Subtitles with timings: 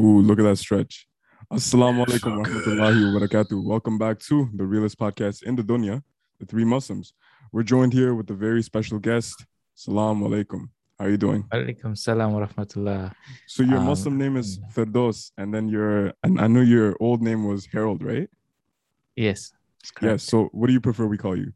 [0.00, 1.06] Ooh, look at that stretch.
[1.52, 3.64] Assalamu alaikum wa rahmatullahi wa barakatuh.
[3.64, 6.02] Welcome back to the realest podcast in the dunya,
[6.38, 7.14] the three Muslims.
[7.52, 9.46] We're joined here with a very special guest.
[9.76, 10.68] Assalamu alaikum.
[10.98, 11.44] How are you doing?
[11.44, 13.12] Alaikum salam wa rahmatullah.
[13.46, 17.22] So your Um, Muslim name is Firdos, and then your and I know your old
[17.22, 18.28] name was Harold, right?
[19.14, 19.52] Yes.
[19.80, 19.92] it's Yes.
[19.92, 20.20] correct.
[20.22, 21.52] So what do you prefer we call you?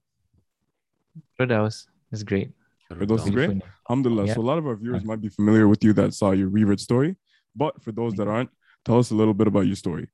[1.39, 2.53] Firdaus is great.
[2.91, 3.61] Firdaus is great.
[3.89, 4.27] Alhamdulillah.
[4.29, 4.35] Yeah.
[4.35, 6.81] So a lot of our viewers might be familiar with you that saw your revert
[6.81, 7.17] story,
[7.55, 8.51] but for those that aren't,
[8.85, 10.09] tell us a little bit about your story.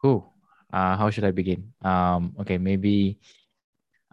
[0.00, 0.32] Cool.
[0.72, 1.72] Uh, how should I begin?
[1.82, 3.18] Um, okay, maybe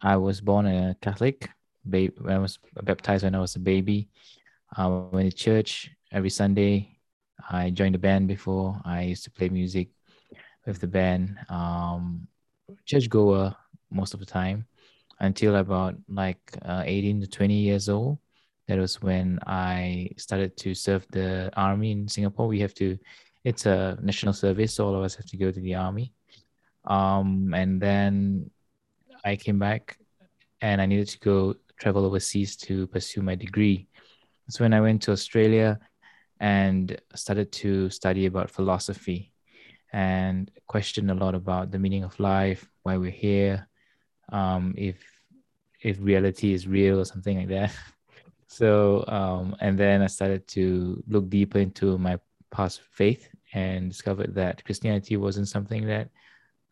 [0.02, 1.50] I was born a Catholic.
[1.86, 4.09] Ba- when I was baptized when I was a baby.
[4.76, 7.00] Uh, went to church every Sunday.
[7.50, 8.80] I joined a band before.
[8.86, 9.90] I used to play music
[10.66, 11.38] with the band.
[11.50, 12.28] Um,
[12.86, 13.56] church goer
[13.90, 14.67] most of the time
[15.20, 18.20] until about like uh, 18 to 20 years old.
[18.70, 22.46] That was when I started to serve the army in Singapore.
[22.46, 23.00] We have to,
[23.44, 26.14] it's a national service, so all of us have to go to the army.
[26.86, 28.52] Um, and then
[29.26, 29.98] I came back
[30.61, 33.88] and I needed to go travel overseas to pursue my degree.
[34.45, 35.80] That's when I went to Australia
[36.39, 39.33] and started to study about philosophy
[39.94, 43.67] and questioned a lot about the meaning of life, why we're here,
[44.31, 44.98] um, if
[45.81, 47.73] if reality is real or something like that.
[48.50, 52.19] So um, and then I started to look deeper into my
[52.52, 56.09] past faith and discovered that Christianity wasn't something that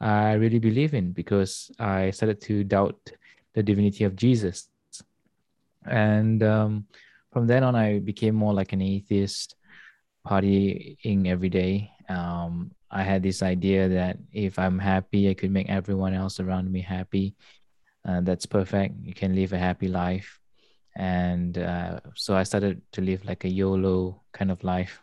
[0.01, 3.11] I really believe in because I started to doubt
[3.53, 4.69] the divinity of Jesus.
[5.85, 6.87] And um,
[7.31, 9.55] from then on, I became more like an atheist,
[10.25, 11.91] partying every day.
[12.09, 16.71] Um, I had this idea that if I'm happy, I could make everyone else around
[16.71, 17.35] me happy.
[18.03, 18.95] Uh, that's perfect.
[19.03, 20.39] You can live a happy life.
[20.97, 24.99] And uh, so I started to live like a YOLO kind of life,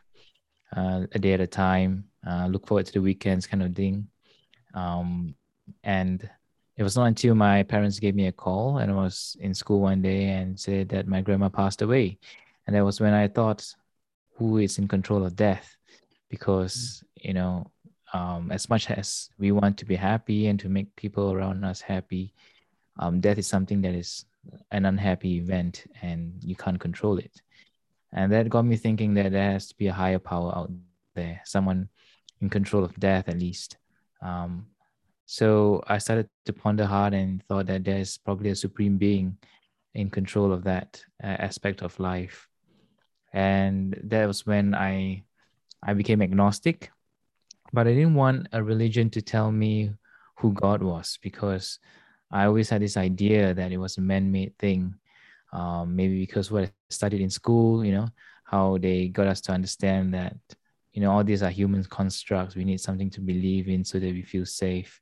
[0.77, 4.09] uh, a day at a time, uh, look forward to the weekends kind of thing.
[4.75, 5.37] Um,
[5.85, 6.29] and
[6.77, 9.81] it was not until my parents gave me a call and I was in school
[9.81, 12.19] one day and said that my grandma passed away.
[12.67, 13.65] And that was when I thought,
[14.37, 15.77] who is in control of death?
[16.29, 17.71] Because, you know,
[18.13, 21.81] um, as much as we want to be happy and to make people around us
[21.81, 22.35] happy,
[22.99, 24.25] um, death is something that is
[24.71, 27.41] an unhappy event and you can't control it.
[28.13, 30.71] And that got me thinking that there has to be a higher power out
[31.15, 31.89] there, someone
[32.41, 33.77] in control of death at least.
[34.23, 34.67] Um,
[35.27, 39.37] so I started to ponder hard and thought that there's probably a supreme being
[39.95, 42.49] in control of that uh, aspect of life.
[43.33, 45.25] And that was when I
[45.83, 46.91] I became agnostic,
[47.73, 49.93] but I didn't want a religion to tell me
[50.39, 51.79] who God was because
[52.35, 54.95] I always had this idea that it was a man-made thing.
[55.53, 58.09] Um, maybe because what I studied in school, you know,
[58.43, 60.37] how they got us to understand that
[60.93, 62.57] you know all these are human constructs.
[62.57, 65.01] We need something to believe in so that we feel safe.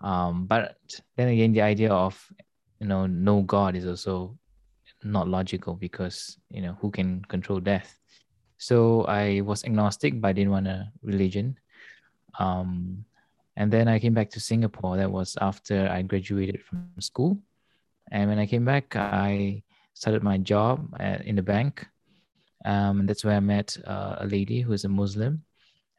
[0.00, 0.76] Um, but
[1.16, 2.20] then again the idea of
[2.80, 4.36] you know no god is also
[5.04, 7.98] not logical because you know who can control death?
[8.58, 11.58] So i was agnostic but i didn't want a religion.
[12.38, 13.04] Um,
[13.56, 17.38] and then i came back to singapore that was after i graduated from school
[18.10, 19.62] and when i came back i
[19.94, 21.86] started my job at, in the bank
[22.64, 25.42] um, and that's where I met uh, a lady who is a Muslim,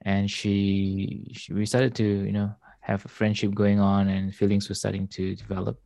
[0.06, 4.70] and she, she we started to you know have a friendship going on, and feelings
[4.70, 5.80] were starting to develop.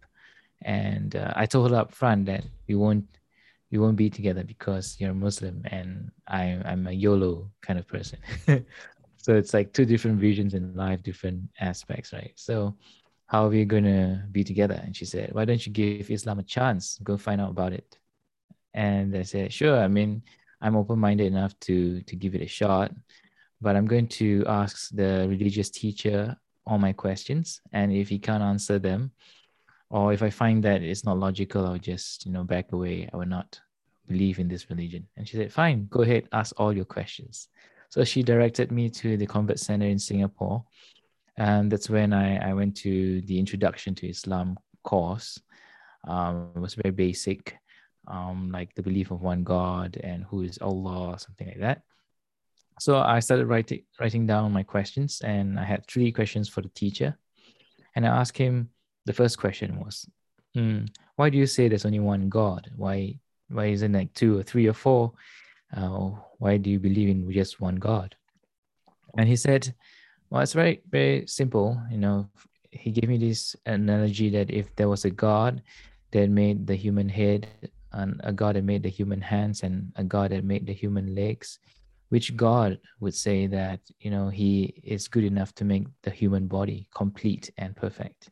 [0.63, 3.05] And uh, I told her up front that we won't
[3.71, 7.85] we won't be together because you're a Muslim and I'm, I'm a YOLO kind of
[7.85, 8.17] person.
[9.27, 12.31] so it's like two different visions in life, different aspects, right?
[12.35, 12.77] So
[13.25, 14.79] how are we gonna be together?
[14.81, 16.97] And she said, why don't you give Islam a chance?
[17.03, 17.97] Go find out about it.
[18.73, 19.77] And I said, sure.
[19.79, 20.23] I mean,
[20.61, 22.93] I'm open-minded enough to to give it a shot,
[23.59, 28.43] but I'm going to ask the religious teacher all my questions, and if he can't
[28.53, 29.11] answer them,
[29.89, 33.09] or if I find that it's not logical, I'll just you know back away.
[33.11, 33.59] I will not
[34.07, 35.05] believe in this religion.
[35.17, 37.49] And she said, fine, go ahead, ask all your questions.
[37.89, 40.65] So she directed me to the Convert Center in Singapore,
[41.37, 45.39] and that's when I I went to the Introduction to Islam course.
[46.07, 47.57] Um, it was very basic
[48.07, 51.81] um, like the belief of one God and who is Allah, something like that.
[52.79, 56.69] So I started writing writing down my questions, and I had three questions for the
[56.69, 57.17] teacher.
[57.95, 58.69] And I asked him.
[59.05, 60.05] The first question was,
[60.53, 60.85] "Hmm,
[61.15, 62.69] "Why do you say there's only one God?
[62.75, 63.19] Why
[63.49, 65.13] why isn't like two or three or four?
[65.75, 68.15] Uh, why do you believe in just one God?"
[69.17, 69.73] And he said,
[70.29, 71.81] "Well, it's very very simple.
[71.91, 72.29] You know,
[72.71, 75.61] he gave me this analogy that if there was a God
[76.11, 77.47] that made the human head
[77.91, 81.15] and a God that made the human hands and a God that made the human
[81.15, 81.59] legs,
[82.09, 86.47] which God would say that, you know, he is good enough to make the human
[86.47, 88.29] body complete and perfect.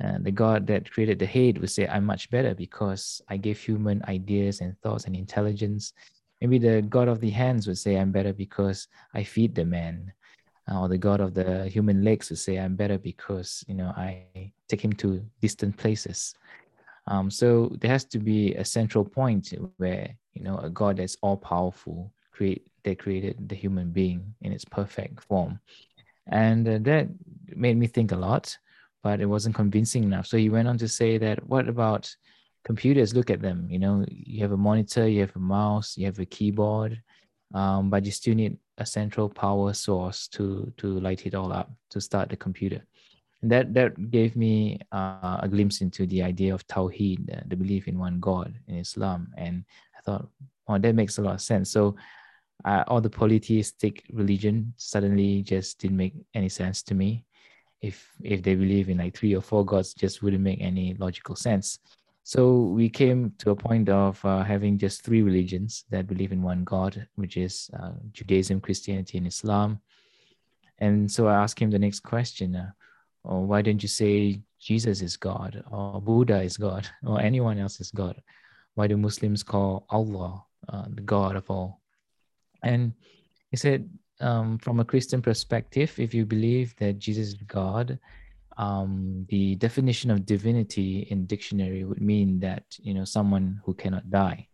[0.00, 3.60] And the God that created the head would say, I'm much better because I gave
[3.60, 5.92] human ideas and thoughts and intelligence.
[6.40, 10.12] Maybe the God of the hands would say, I'm better because I feed the man.
[10.70, 13.92] Uh, or the God of the human legs would say, I'm better because, you know,
[13.96, 16.34] I take him to distant places.
[17.06, 21.16] Um, so there has to be a central point where, you know, a God that's
[21.22, 25.58] all powerful create they created the human being in its perfect form.
[26.26, 27.08] And uh, that
[27.48, 28.56] made me think a lot,
[29.02, 30.26] but it wasn't convincing enough.
[30.26, 32.14] So he went on to say that what about
[32.64, 33.14] computers?
[33.14, 33.66] Look at them.
[33.70, 37.00] You know, you have a monitor, you have a mouse, you have a keyboard,
[37.54, 41.70] um, but you still need a central power source to to light it all up
[41.90, 42.82] to start the computer.
[43.42, 47.86] And that that gave me uh, a glimpse into the idea of Tawheed, the belief
[47.86, 49.28] in one God in Islam.
[49.36, 49.64] And
[49.96, 50.28] I thought,
[50.66, 51.70] oh, that makes a lot of sense.
[51.70, 51.94] So
[52.64, 57.24] uh, all the polytheistic religion suddenly just didn't make any sense to me.
[57.82, 61.36] If if they believe in like three or four gods, just wouldn't make any logical
[61.36, 61.78] sense.
[62.24, 66.40] So we came to a point of uh, having just three religions that believe in
[66.40, 69.78] one God, which is uh, Judaism, Christianity, and Islam.
[70.78, 72.70] And so I asked him the next question: uh,
[73.26, 77.78] oh, Why don't you say Jesus is God, or Buddha is God, or anyone else
[77.78, 78.20] is God?
[78.74, 81.82] Why do Muslims call Allah uh, the God of all?
[82.62, 82.94] And
[83.50, 83.88] he said,
[84.20, 87.98] um, from a Christian perspective, if you believe that Jesus is God,
[88.56, 94.10] um, the definition of divinity in dictionary would mean that you know someone who cannot
[94.10, 94.48] die.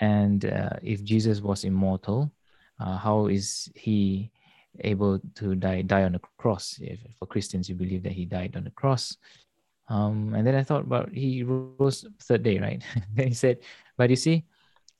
[0.00, 2.32] And uh, if Jesus was immortal,
[2.80, 4.32] uh, how is he
[4.80, 6.78] able to die die on a cross?
[6.80, 9.16] If for Christians you believe that he died on the cross,
[9.88, 12.82] um, and then I thought about he rose third day, right?
[13.14, 13.58] then he said,
[13.96, 14.44] but you see,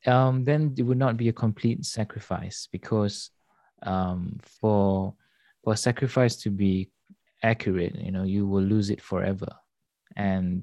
[0.06, 3.30] um, then it would not be a complete sacrifice because
[3.82, 5.14] um, for
[5.62, 6.90] for a sacrifice to be
[7.44, 9.48] accurate, you know, you will lose it forever,
[10.16, 10.62] and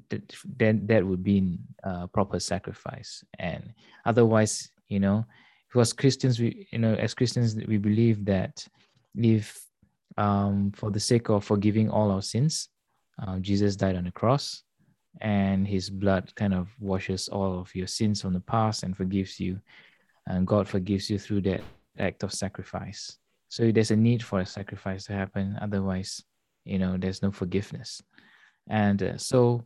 [0.58, 3.24] then that would be a proper sacrifice.
[3.38, 3.72] And
[4.04, 5.24] otherwise, you know,
[5.68, 8.66] because Christians, we you know, as Christians, we believe that
[9.14, 9.64] if
[10.18, 12.68] um, for the sake of forgiving all our sins,
[13.22, 14.64] uh, Jesus died on the cross
[15.20, 19.38] and his blood kind of washes all of your sins from the past and forgives
[19.38, 19.60] you
[20.26, 21.60] and god forgives you through that
[21.98, 23.18] act of sacrifice.
[23.48, 25.58] So there's a need for a sacrifice to happen.
[25.60, 26.22] Otherwise
[26.64, 28.02] you know there's no forgiveness
[28.68, 29.64] and uh, so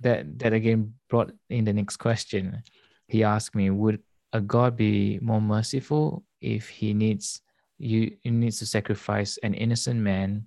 [0.00, 2.62] that that again brought in the next question
[3.08, 4.02] he asked me would
[4.32, 7.40] a god be more merciful if he needs
[7.78, 10.46] you needs to sacrifice an innocent man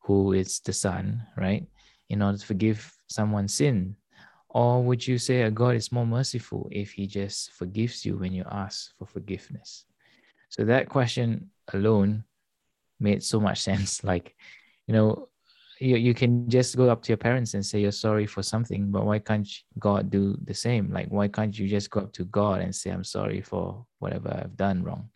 [0.00, 1.66] who is the son right
[2.10, 3.96] in order to forgive someone's sin?
[4.48, 8.32] Or would you say a God is more merciful if he just forgives you when
[8.32, 9.84] you ask for forgiveness?
[10.48, 12.24] So that question alone
[13.00, 14.04] made so much sense.
[14.04, 14.36] Like,
[14.86, 15.28] you know,
[15.84, 18.90] you, you can just go up to your parents and say you're sorry for something,
[18.90, 19.48] but why can't
[19.78, 20.90] God do the same?
[20.90, 24.30] Like, why can't you just go up to God and say, I'm sorry for whatever
[24.32, 25.10] I've done wrong?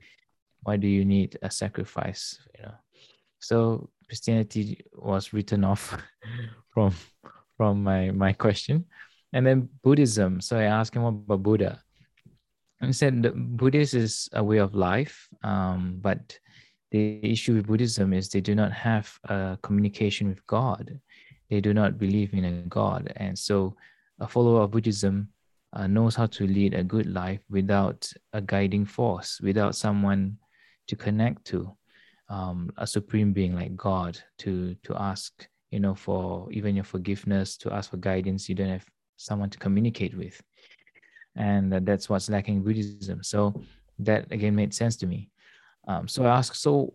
[0.62, 2.38] Why do you need a sacrifice?
[2.56, 2.74] You know,
[3.38, 5.96] so Christianity was written off
[6.74, 6.94] from
[7.56, 8.84] from my my question,
[9.32, 10.40] and then Buddhism.
[10.40, 11.80] So I asked him about Buddha,
[12.80, 13.22] and he said
[13.56, 16.38] Buddhism is a way of life, um, but
[16.90, 21.00] the issue with Buddhism is they do not have a communication with God.
[21.50, 23.76] They do not believe in a God, and so
[24.20, 25.28] a follower of Buddhism
[25.72, 30.38] uh, knows how to lead a good life without a guiding force, without someone
[30.88, 31.76] to connect to
[32.28, 37.56] um, a supreme being like God to to ask, you know, for even your forgiveness,
[37.58, 38.48] to ask for guidance.
[38.48, 40.40] You don't have someone to communicate with,
[41.36, 43.22] and that's what's lacking in Buddhism.
[43.22, 43.62] So
[44.00, 45.30] that again made sense to me.
[45.88, 46.92] Um, so I asked, so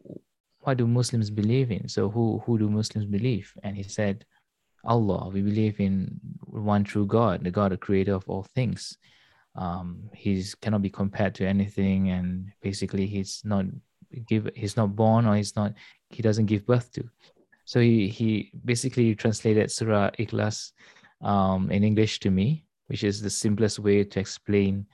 [0.60, 1.90] what do Muslims believe in?
[1.90, 3.52] So who who do Muslims believe?
[3.64, 4.26] And he said,
[4.86, 5.30] Allah.
[5.30, 8.98] We believe in one true God, the God, the creator of all things.
[9.56, 13.66] Um, he's cannot be compared to anything, and basically he's not
[14.28, 15.74] give he's not born or he's not
[16.10, 17.08] he doesn't give birth to
[17.66, 20.72] so he he basically translated surah ikhlas
[21.22, 24.86] um, in english to me which is the simplest way to explain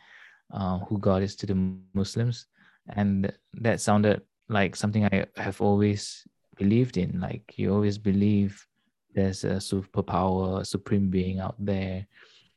[0.54, 1.56] uh, who god is to the
[1.94, 2.48] muslims
[2.90, 6.28] and that sounded like something i have always
[6.60, 7.20] believed in.
[7.20, 8.68] Like you always believe
[9.16, 12.06] there's a superpower a supreme being out there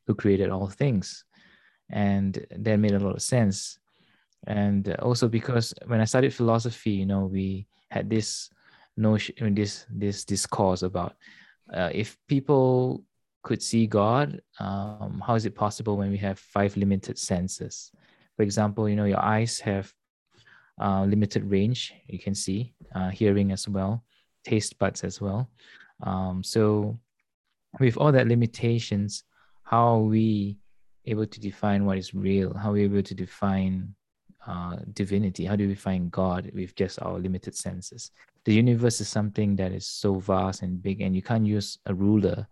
[0.06, 1.24] who created all things.
[1.88, 3.78] And that made a lot of sense.
[4.46, 8.50] And also because when I studied philosophy, you know, we had this
[8.96, 11.14] notion, this this discourse about
[11.72, 13.04] uh, if people
[13.44, 17.92] could see God, um, how is it possible when we have five limited senses?
[18.36, 19.92] For example, you know, your eyes have
[20.80, 21.92] uh, limited range.
[22.06, 24.04] You can see uh, hearing as well,
[24.44, 25.50] taste buds as well.
[26.02, 26.98] Um, so
[27.80, 29.24] with all that limitations,
[29.62, 30.58] how are we
[31.06, 32.54] able to define what is real?
[32.54, 33.94] How are we able to define
[34.46, 35.44] uh, divinity?
[35.44, 38.10] How do we find God with just our limited senses?
[38.44, 41.94] The universe is something that is so vast and big, and you can't use a
[41.94, 42.46] ruler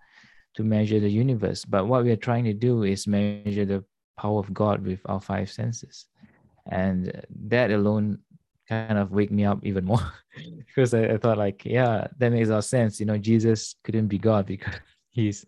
[0.55, 1.65] to measure the universe.
[1.65, 3.85] But what we are trying to do is measure the
[4.17, 6.07] power of God with our five senses.
[6.71, 8.19] And that alone
[8.69, 10.13] kind of wake me up even more
[10.67, 13.01] because I, I, thought like, yeah, that makes our sense.
[13.01, 14.75] You know, Jesus couldn't be God because
[15.11, 15.45] he's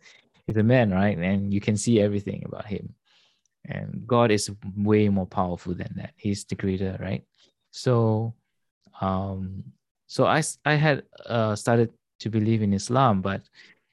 [0.46, 1.16] he's a man, right?
[1.16, 2.94] And you can see everything about him.
[3.66, 6.14] And God is way more powerful than that.
[6.16, 7.24] He's the creator, right?
[7.70, 8.34] So
[9.00, 9.64] um
[10.06, 11.90] so I I had uh, started
[12.20, 13.42] to believe in Islam, but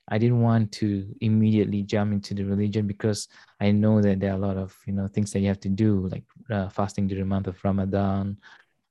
[0.10, 3.28] I didn't want to immediately jump into the religion because
[3.60, 5.70] I know that there are a lot of you know things that you have to
[5.70, 8.38] do, like uh, fasting during the month of Ramadan,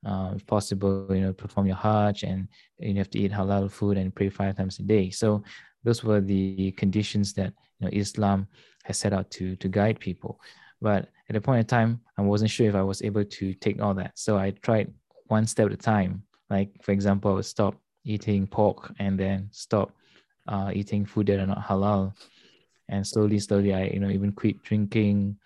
[0.06, 2.48] uh, if possible, you know, perform your Hajj, and
[2.78, 5.10] you have to eat halal food and pray five times a day.
[5.10, 5.42] So
[5.84, 8.46] those were the conditions that you know Islam
[8.84, 10.40] has set out to to guide people.
[10.80, 13.82] But at a point in time, I wasn't sure if I was able to take
[13.82, 14.12] all that.
[14.14, 14.92] So I tried
[15.26, 16.22] one step at a time.
[16.48, 19.92] Like for example, I would stop eating pork and then stop
[20.48, 22.14] uh, eating food that are not halal.
[22.88, 25.36] And slowly, slowly, I you know even quit drinking,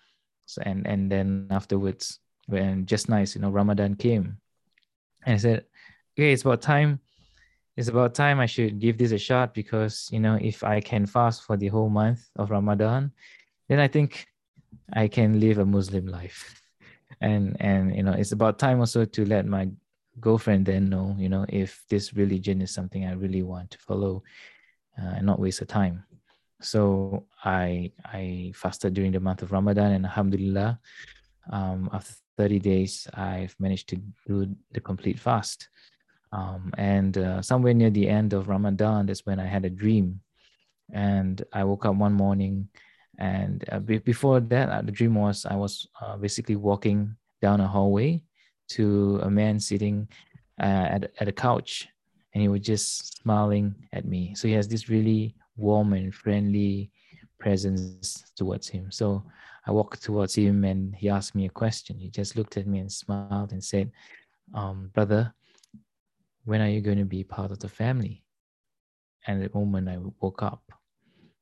[0.45, 4.37] so, and and then afterwards, when just nice, you know, Ramadan came,
[5.25, 5.65] and I said,
[6.15, 6.99] okay, it's about time.
[7.75, 11.05] It's about time I should give this a shot because you know if I can
[11.05, 13.11] fast for the whole month of Ramadan,
[13.67, 14.27] then I think
[14.93, 16.59] I can live a Muslim life.
[17.21, 19.69] And and you know it's about time also to let my
[20.19, 24.23] girlfriend then know you know if this religion is something I really want to follow
[25.01, 26.03] uh, and not waste the time.
[26.61, 30.79] So I I fasted during the month of Ramadan, and Alhamdulillah,
[31.51, 33.97] um, after 30 days, I've managed to
[34.27, 35.69] do the complete fast.
[36.31, 40.21] Um, and uh, somewhere near the end of Ramadan, that's when I had a dream,
[40.91, 42.69] and I woke up one morning,
[43.19, 47.61] and uh, be- before that, uh, the dream was I was uh, basically walking down
[47.61, 48.23] a hallway
[48.69, 50.07] to a man sitting
[50.59, 51.87] uh, at at a couch
[52.33, 54.33] and he was just smiling at me.
[54.35, 56.91] So he has this really warm and friendly
[57.39, 58.91] presence towards him.
[58.91, 59.23] So
[59.67, 61.97] I walked towards him and he asked me a question.
[61.97, 63.91] He just looked at me and smiled and said,
[64.53, 65.33] um, Brother,
[66.45, 68.23] when are you going to be part of the family?
[69.27, 70.63] And the moment I woke up.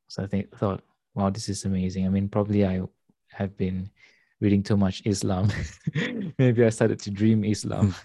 [0.07, 0.81] So I think thought,
[1.15, 2.05] wow, this is amazing.
[2.05, 2.81] I mean, probably I
[3.31, 3.89] have been
[4.39, 5.49] reading too much Islam.
[6.37, 7.95] Maybe I started to dream Islam.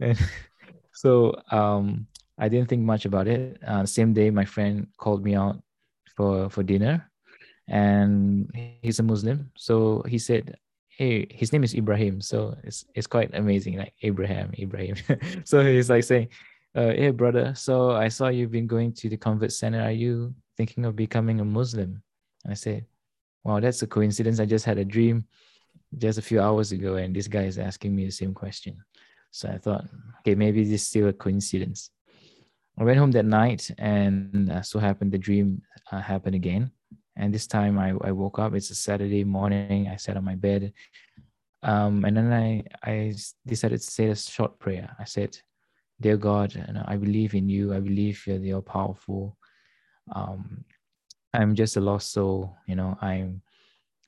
[0.00, 0.18] and
[0.92, 2.06] so um,
[2.42, 3.62] I didn't think much about it.
[3.64, 5.62] Uh, same day, my friend called me out
[6.16, 7.08] for for dinner,
[7.68, 8.50] and
[8.82, 9.54] he's a Muslim.
[9.54, 10.58] So he said,
[10.88, 14.96] "Hey, his name is Ibrahim." So it's it's quite amazing, like Abraham, Ibrahim.
[15.44, 16.34] so he's like saying,
[16.74, 17.54] uh, "Hey, brother.
[17.54, 19.80] So I saw you've been going to the convert center.
[19.80, 22.02] Are you thinking of becoming a Muslim?"
[22.42, 22.90] And I said,
[23.46, 24.40] "Wow, that's a coincidence.
[24.42, 25.30] I just had a dream."
[25.94, 28.82] Just a few hours ago, and this guy is asking me the same question.
[29.30, 29.84] So I thought,
[30.20, 31.92] okay, maybe this is still a coincidence.
[32.78, 36.70] I went home that night, and uh, so happened the dream uh, happened again.
[37.16, 38.54] And this time I, I woke up.
[38.54, 39.88] It's a Saturday morning.
[39.88, 40.72] I sat on my bed,
[41.62, 43.14] um, and then I I
[43.46, 44.96] decided to say a short prayer.
[44.98, 45.36] I said,
[46.00, 47.74] "Dear God, I believe in you.
[47.74, 49.36] I believe you're powerful.
[50.14, 50.64] Um,
[51.34, 52.56] I'm just a lost soul.
[52.66, 53.42] You know, I'm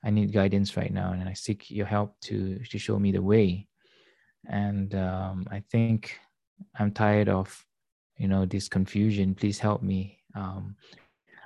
[0.04, 3.22] I need guidance right now, and I seek your help to to show me the
[3.22, 3.68] way.
[4.48, 6.18] And um, I think
[6.78, 7.63] I'm tired of
[8.16, 10.18] you know this confusion please help me.
[10.34, 10.76] Um,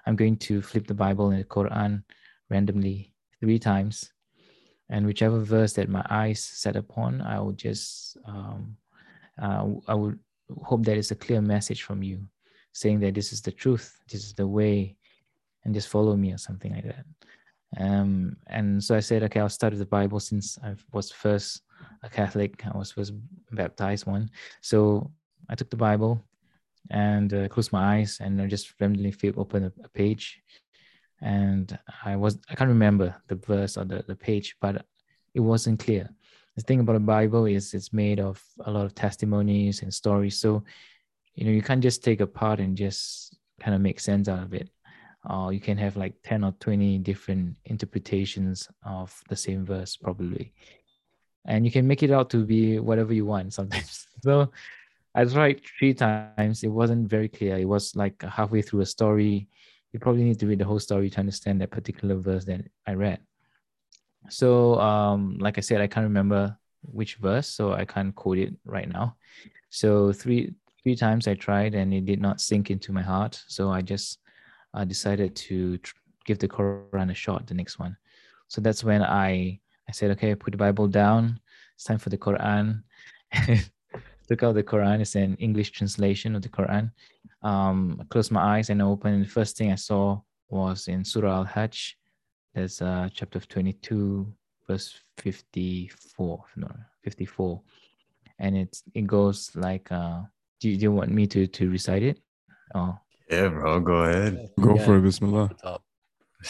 [0.07, 2.03] i'm going to flip the bible and the quran
[2.49, 4.11] randomly three times
[4.89, 8.77] and whichever verse that my eyes set upon i will just um,
[9.43, 10.19] uh, i would
[10.63, 12.21] hope that it's a clear message from you
[12.73, 14.97] saying that this is the truth this is the way
[15.65, 17.05] and just follow me or something like that.
[17.79, 21.61] Um, and so i said okay i'll start with the bible since i was first
[22.03, 23.13] a catholic i was first
[23.53, 24.31] baptized one.
[24.63, 25.11] So
[25.51, 26.25] i took the bible
[26.91, 30.41] and uh, closed my eyes and I just randomly flip open a, page.
[31.21, 34.85] And I was I can't remember the verse or the, the page but
[35.35, 36.09] it wasn't clear.
[36.57, 40.39] The thing about the Bible is it's made of a lot of testimonies and stories.
[40.39, 40.65] So
[41.35, 44.43] you know you can't just take a part and just kind of make sense out
[44.43, 44.71] of it.
[45.29, 50.53] Or you can have like 10 or 20 different interpretations of the same verse probably.
[51.45, 54.07] And you can make it out to be whatever you want sometimes.
[54.21, 54.51] So
[55.19, 56.63] I tried three times.
[56.63, 57.59] It wasn't very clear.
[57.59, 59.49] It was like halfway through a story.
[59.93, 62.95] You probably need to read the whole story to understand that particular verse that I
[62.95, 63.19] read.
[64.29, 68.55] So, um, like I said, I can't remember which verse, so I can't quote it
[68.65, 69.17] right now.
[69.71, 73.43] So three three times I tried and it did not sink into my heart.
[73.49, 74.21] So I just
[74.73, 75.97] uh, decided to tr-
[76.27, 77.49] give the Quran a shot.
[77.49, 77.97] The next one.
[78.47, 79.59] So that's when I
[79.89, 81.41] I said, okay, put the Bible down.
[81.75, 82.85] It's time for the Quran.
[84.28, 85.02] Took out the Quran.
[85.02, 86.92] It's an English translation of the Quran.
[87.42, 89.16] Um, I closed my eyes and opened.
[89.16, 91.98] And the first thing I saw was in Surah Al Hajj.
[92.56, 94.32] There's uh, chapter 22,
[94.68, 96.44] verse 54.
[96.56, 96.72] No,
[97.04, 97.62] 54.
[98.40, 100.22] And it's it goes like uh
[100.60, 102.20] do you, do you want me to to recite it?
[102.76, 102.98] Oh.
[103.30, 104.50] Yeah, bro, go ahead.
[104.60, 104.86] Go Yeah.
[104.86, 105.50] for it, Bismillah.
[105.62, 105.84] Top.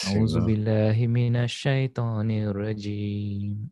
[0.06, 3.68] أعوذ بالله من الشيطان الرجيم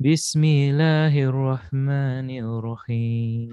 [0.00, 3.52] بسم الله الرحمن الرحيم.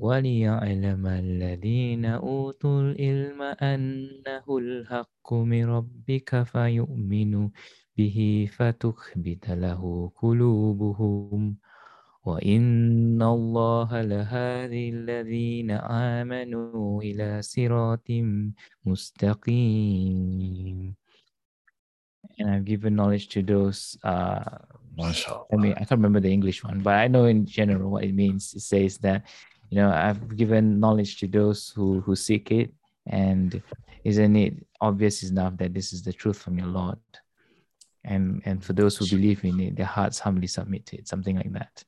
[0.00, 7.48] وليعلم الذين أوتوا العلم أنه الحق من ربك فيؤمنوا
[7.96, 11.56] به فتخبت له قلوبهم.
[12.24, 15.70] وإن الله لهادي الذين
[16.16, 18.08] آمنوا إلى صراط
[18.88, 20.08] مستقيم.
[22.40, 25.44] And I've given knowledge to those uh Mashallah.
[25.52, 28.14] I mean I can't remember the English one but I know in general what it
[28.14, 28.52] means.
[28.54, 29.22] It says that
[29.70, 32.72] you know I've given knowledge to those who who seek it
[33.06, 33.62] and
[34.04, 36.98] isn't it obvious enough that this is the truth from your Lord?
[38.04, 41.36] And and for those who believe in it their hearts humbly submit to it something
[41.36, 41.84] like that.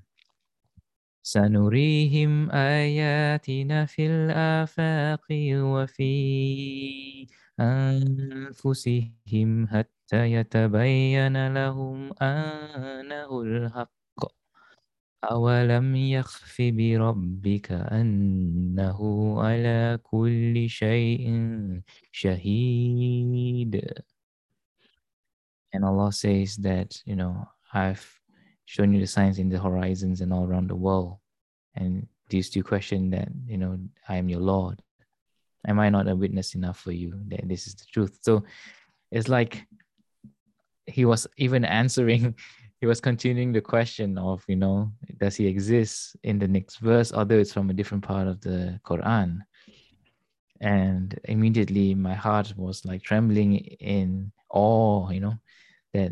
[1.23, 7.27] سنريهم آياتنا في الآفاق وفي
[7.59, 14.00] أنفسهم حتى يتبين لهم أنه الحق
[15.24, 19.00] أولم يخف بربك أنه
[19.42, 21.26] على كل شيء
[22.12, 23.82] شهيد
[25.72, 28.06] And Allah says that, you know, I've
[28.64, 31.18] shown you the signs in the horizons and all around the world.
[31.74, 34.80] And do you still question that, you know, I am your Lord?
[35.66, 38.18] Am I not a witness enough for you that this is the truth?
[38.22, 38.44] So
[39.10, 39.66] it's like
[40.86, 42.36] he was even answering,
[42.81, 47.13] he was continuing the question of, you know, does he exist in the next verse,
[47.13, 49.41] although it's from a different part of the Quran?
[50.59, 55.35] And immediately my heart was like trembling in awe, you know,
[55.93, 56.11] that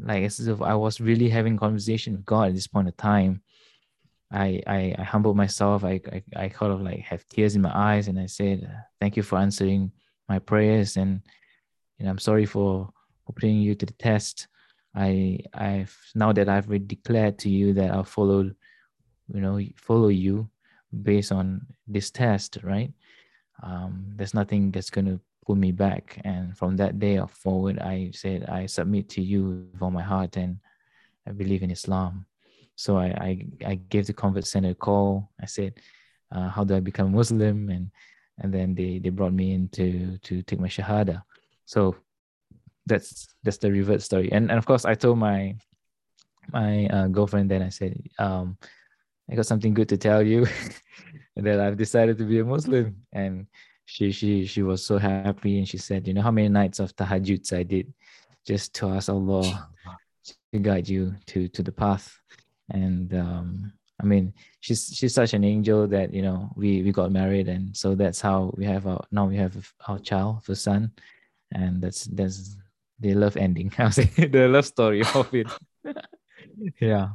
[0.00, 3.42] like as if I was really having conversation with God at this point of time.
[4.32, 5.84] I I, I humbled myself.
[5.84, 8.68] I, I I kind of like have tears in my eyes, and I said,
[9.00, 9.90] "Thank you for answering
[10.28, 11.22] my prayers, and
[11.98, 12.90] and I'm sorry for,
[13.26, 14.48] for putting you to the test.
[14.94, 18.50] I I've now that I've declared to you that I'll follow,
[19.32, 20.48] you know, follow you
[21.02, 22.92] based on this test, right?
[23.62, 26.20] Um, there's nothing that's gonna pull me back.
[26.24, 30.36] And from that day forward, I said, I submit to you with all my heart
[30.36, 30.58] and
[31.26, 32.26] I believe in Islam.
[32.76, 35.30] So I, I, I gave the Convert Center a call.
[35.40, 35.74] I said,
[36.32, 37.68] uh, how do I become Muslim?
[37.68, 37.90] And
[38.42, 41.22] and then they, they brought me in to, to take my Shahada.
[41.66, 41.94] So
[42.90, 44.30] that's that's the revert story.
[44.32, 45.56] And, and of course, I told my
[46.52, 48.58] my uh, girlfriend then I said, um,
[49.30, 50.46] I got something good to tell you
[51.36, 52.96] that I've decided to be a Muslim.
[53.12, 53.46] And
[53.86, 56.94] she she she was so happy and she said, you know how many nights of
[56.96, 57.92] tahajjuds I did
[58.46, 59.68] just to ask Allah
[60.52, 62.20] to guide you to to the path.
[62.70, 67.12] And um, I mean, she's she's such an angel that you know we we got
[67.12, 69.54] married, and so that's how we have our now we have
[69.88, 70.92] our child, the son,
[71.52, 72.56] and that's that's
[73.00, 73.72] the love ending.
[73.78, 75.46] I'll say the love story of it.
[76.80, 77.08] yeah.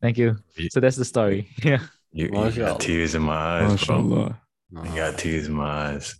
[0.00, 0.36] Thank you.
[0.70, 1.48] So that's the story.
[1.64, 1.80] Yeah.
[2.14, 2.72] You, you Mashallah.
[2.72, 3.96] got tears in my eyes, bro.
[3.96, 4.36] MashaAllah.
[4.70, 6.14] You got tears in my eyes.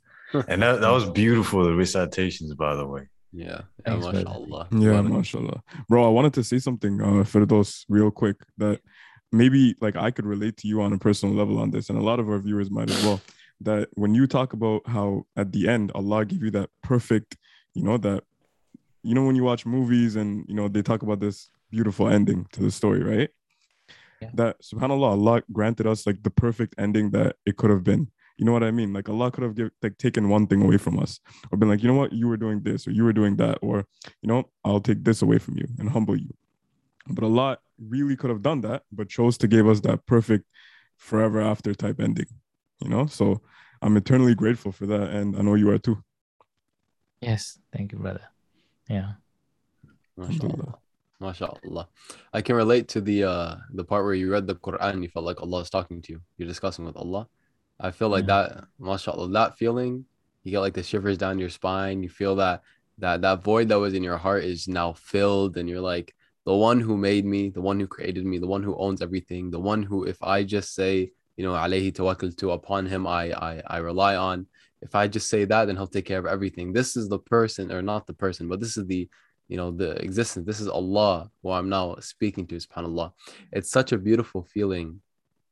[0.48, 3.08] And that, that was beautiful, the recitations, by the way.
[3.30, 3.46] Yeah.
[3.46, 4.24] Yeah, Thanks, brother.
[4.24, 4.68] mashallah.
[4.72, 5.12] Yeah, Barak.
[5.12, 5.62] mashallah.
[5.90, 8.80] Bro, I wanted to say something, uh, Firdos, real quick, that
[9.32, 12.02] maybe like I could relate to you on a personal level on this, and a
[12.02, 13.20] lot of our viewers might as well.
[13.60, 17.36] That when you talk about how at the end Allah gave you that perfect,
[17.74, 18.24] you know, that
[19.02, 22.46] you know when you watch movies and you know they talk about this beautiful ending
[22.52, 23.30] to the story, right?
[24.20, 24.30] Yeah.
[24.34, 28.08] That subhanAllah, Allah granted us like the perfect ending that it could have been.
[28.36, 28.92] You know what I mean?
[28.92, 31.82] Like Allah could have give, like taken one thing away from us, or been like,
[31.82, 33.84] you know what, you were doing this, or you were doing that, or
[34.22, 36.32] you know, I'll take this away from you and humble you.
[37.08, 40.44] But Allah really could have done that, but chose to give us that perfect
[40.96, 42.26] forever after type ending.
[42.80, 43.42] You know, so
[43.80, 46.02] I'm eternally grateful for that, and I know you are too.
[47.20, 48.31] Yes, thank you, brother.
[48.92, 49.12] Yeah.
[50.18, 50.74] MashaAllah.
[51.22, 51.86] MashaAllah.
[52.32, 55.24] I can relate to the uh the part where you read the Quran you felt
[55.24, 56.20] like Allah is talking to you.
[56.36, 57.26] You're discussing with Allah.
[57.80, 60.04] I feel like that, mashallah, that feeling,
[60.44, 62.02] you get like the shivers down your spine.
[62.02, 62.62] You feel that
[62.98, 66.54] that that void that was in your heart is now filled, and you're like, the
[66.54, 69.58] one who made me, the one who created me, the one who owns everything, the
[69.58, 71.94] one who, if I just say, you know, alayhi
[72.36, 74.46] to upon him I, I I rely on.
[74.82, 76.72] If I just say that, then he'll take care of everything.
[76.72, 79.08] This is the person, or not the person, but this is the
[79.48, 80.46] you know the existence.
[80.46, 83.12] This is allah who i'm now speaking to subhanallah.
[83.52, 85.00] It's such a beautiful feeling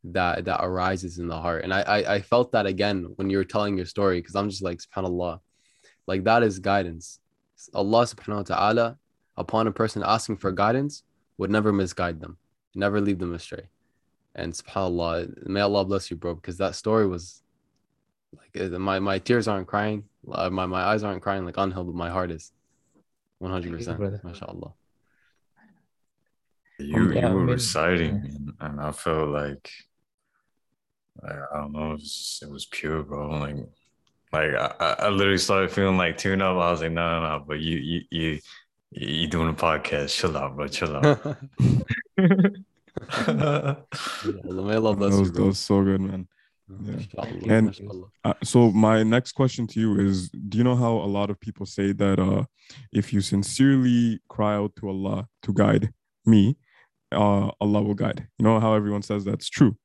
[0.05, 1.65] that that arises in the heart.
[1.65, 4.49] And i i, I felt that again when you were telling your story because i'm
[4.49, 5.41] just like subhanallah
[6.07, 7.21] like that is guidance.
[7.75, 8.99] Allah subhanahu wa ta'ala
[9.37, 11.03] upon a person asking for guidance
[11.37, 12.39] would never misguide them
[12.75, 13.69] never leave them astray.
[14.35, 17.43] And subhanallah may allah bless you bro because that story was
[18.37, 21.87] like my, my tears aren't crying uh, my, my eyes aren't crying like on but
[21.95, 22.53] my heart is
[23.43, 24.73] 100% mashallah
[26.79, 28.67] you, um, yeah, you were I reciting yeah.
[28.67, 29.71] and i felt like
[31.23, 33.31] like, I don't know, it was, it was pure, bro.
[33.31, 33.57] Like,
[34.33, 36.57] like I, I literally started feeling like tune up.
[36.57, 37.45] I was like, no, no, no.
[37.47, 38.39] But you, you, you,
[38.91, 40.15] you doing a podcast?
[40.17, 40.69] Chill out, bro.
[40.69, 41.03] Chill out.
[42.17, 43.87] that,
[45.19, 46.29] was, that was so good, man.
[46.83, 47.25] Yeah.
[47.49, 47.75] And
[48.25, 51.41] uh, so my next question to you is do you know how a lot of
[51.41, 52.45] people say that uh
[52.93, 55.93] if you sincerely cry out to Allah to guide
[56.27, 56.57] me,
[57.13, 58.27] uh Allah will guide.
[58.39, 59.77] You know how everyone says that's true.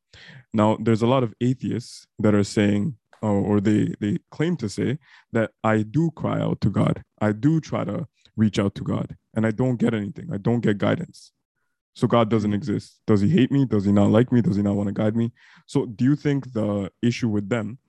[0.54, 4.70] Now, there's a lot of atheists that are saying, or, or they they claim to
[4.70, 4.98] say
[5.34, 7.04] that I do cry out to God.
[7.20, 10.30] I do try to reach out to God, and I don't get anything.
[10.34, 11.32] I don't get guidance.
[11.96, 13.00] So God doesn't exist.
[13.08, 13.66] Does he hate me?
[13.66, 14.42] Does he not like me?
[14.42, 15.32] Does he not want to guide me?
[15.66, 17.80] So do you think the issue with them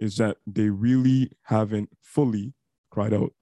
[0.00, 2.54] is that they really haven't fully
[2.90, 3.34] cried out?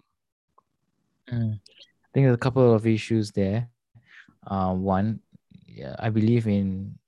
[1.30, 1.54] Mm.
[1.54, 3.68] I think there's a couple of issues there.
[4.44, 5.20] Uh, one,
[6.00, 6.98] I believe in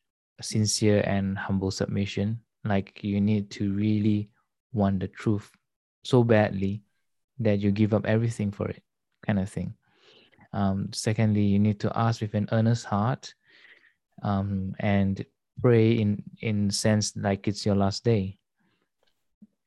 [0.40, 2.40] sincere and humble submission.
[2.64, 4.30] Like you need to really
[4.72, 5.50] want the truth
[6.04, 6.82] so badly
[7.40, 8.82] that you give up everything for it,
[9.26, 9.74] kind of thing.
[10.52, 13.34] Um, secondly, you need to ask with an earnest heart
[14.22, 15.24] um, and
[15.60, 18.38] pray in in sense like it's your last day.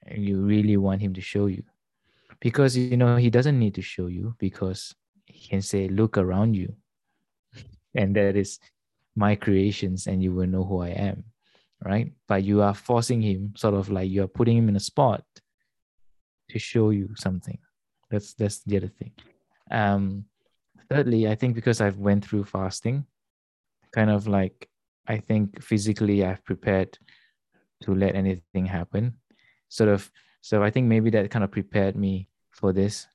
[0.05, 1.63] And you really want him to show you,
[2.41, 4.93] because you know he doesn't need to show you because
[5.25, 6.75] he can say, "Look around you,"
[7.95, 8.59] and that is
[9.15, 11.23] my creations and you will know who I am,
[11.83, 12.11] right?
[12.27, 15.23] But you are forcing him, sort of like you're putting him in a spot
[16.49, 17.57] to show you something.
[18.09, 19.11] That's that's the other thing.
[19.71, 20.25] Um,
[20.89, 23.05] thirdly, I think because I've went through fasting,
[23.91, 24.69] kind of like
[25.07, 26.97] I think physically I've prepared
[27.83, 29.17] to let anything happen.
[29.69, 30.09] Sort of
[30.41, 33.07] so I think maybe that kind of prepared me for this.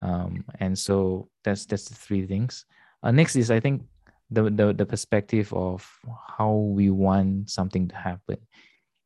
[0.00, 2.64] Um, and so that's that's the three things.
[3.02, 3.82] Uh, next is I think
[4.30, 5.88] the, the the perspective of
[6.36, 8.36] how we want something to happen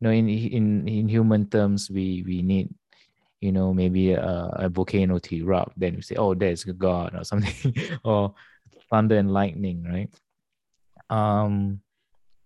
[0.03, 2.69] you know in in in human terms we we need
[3.43, 7.25] you know maybe a, a volcano to erupt then we say oh there's god or
[7.25, 7.75] something
[8.05, 8.35] or
[8.91, 10.11] thunder and lightning right
[11.11, 11.81] um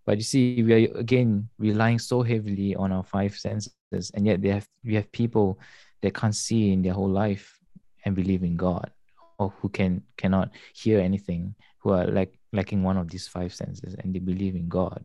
[0.05, 4.43] but you see we are again relying so heavily on our five senses and yet
[4.43, 5.59] they have we have people
[6.03, 7.59] that can't see in their whole life
[8.05, 8.91] and believe in god
[9.39, 13.95] or who can cannot hear anything who are like lacking one of these five senses
[13.95, 15.05] and they believe in God.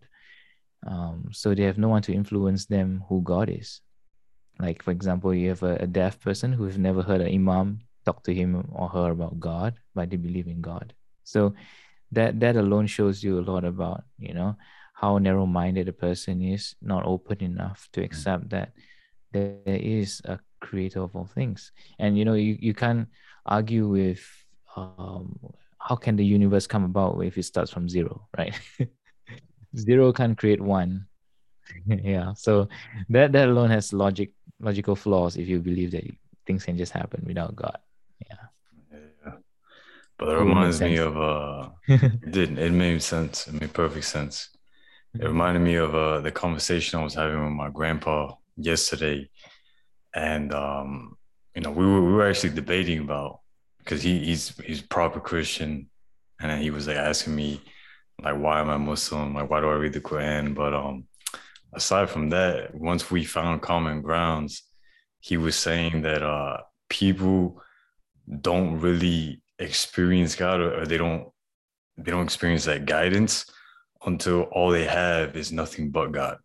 [0.88, 3.82] Um, so they have no one to influence them who God is.
[4.62, 7.80] Like, for example, you have a, a deaf person who has never heard an imam
[8.06, 10.94] talk to him or her about God, but they believe in God.
[11.24, 11.54] So
[12.12, 14.56] that that alone shows you a lot about, you know,
[14.94, 18.72] how narrow-minded a person is, not open enough to accept that
[19.32, 21.72] there is a creator of all things.
[22.00, 23.08] And you know, you, you can't
[23.46, 24.22] argue with
[24.76, 25.40] um,
[25.80, 28.54] how can the universe come about if it starts from zero, right?
[29.78, 31.08] zero can't create one.
[31.86, 32.34] yeah.
[32.34, 32.68] So
[33.10, 36.04] that that alone has logic logical flaws if you believe that
[36.46, 37.78] things can just happen without God.
[38.30, 38.36] Yeah.
[39.26, 39.34] Yeah.
[40.18, 43.48] But it reminds me of uh it didn't it made sense.
[43.48, 44.50] It made perfect sense.
[45.14, 45.28] It mm-hmm.
[45.28, 49.30] reminded me of uh the conversation I was having with my grandpa yesterday.
[50.14, 51.18] And um,
[51.56, 53.40] you know, we were we were actually debating about
[53.80, 55.90] because he, he's he's proper Christian,
[56.40, 57.62] and he was like asking me
[58.22, 59.34] like why am I Muslim?
[59.34, 60.54] Like why do I read the Quran?
[60.54, 61.06] But um,
[61.74, 64.64] aside from that, once we found common grounds,
[65.20, 66.58] he was saying that uh
[66.90, 67.62] people
[68.42, 71.30] don't really experience God or, or they don't
[71.98, 73.46] they don't experience that guidance
[74.06, 76.38] until all they have is nothing but God.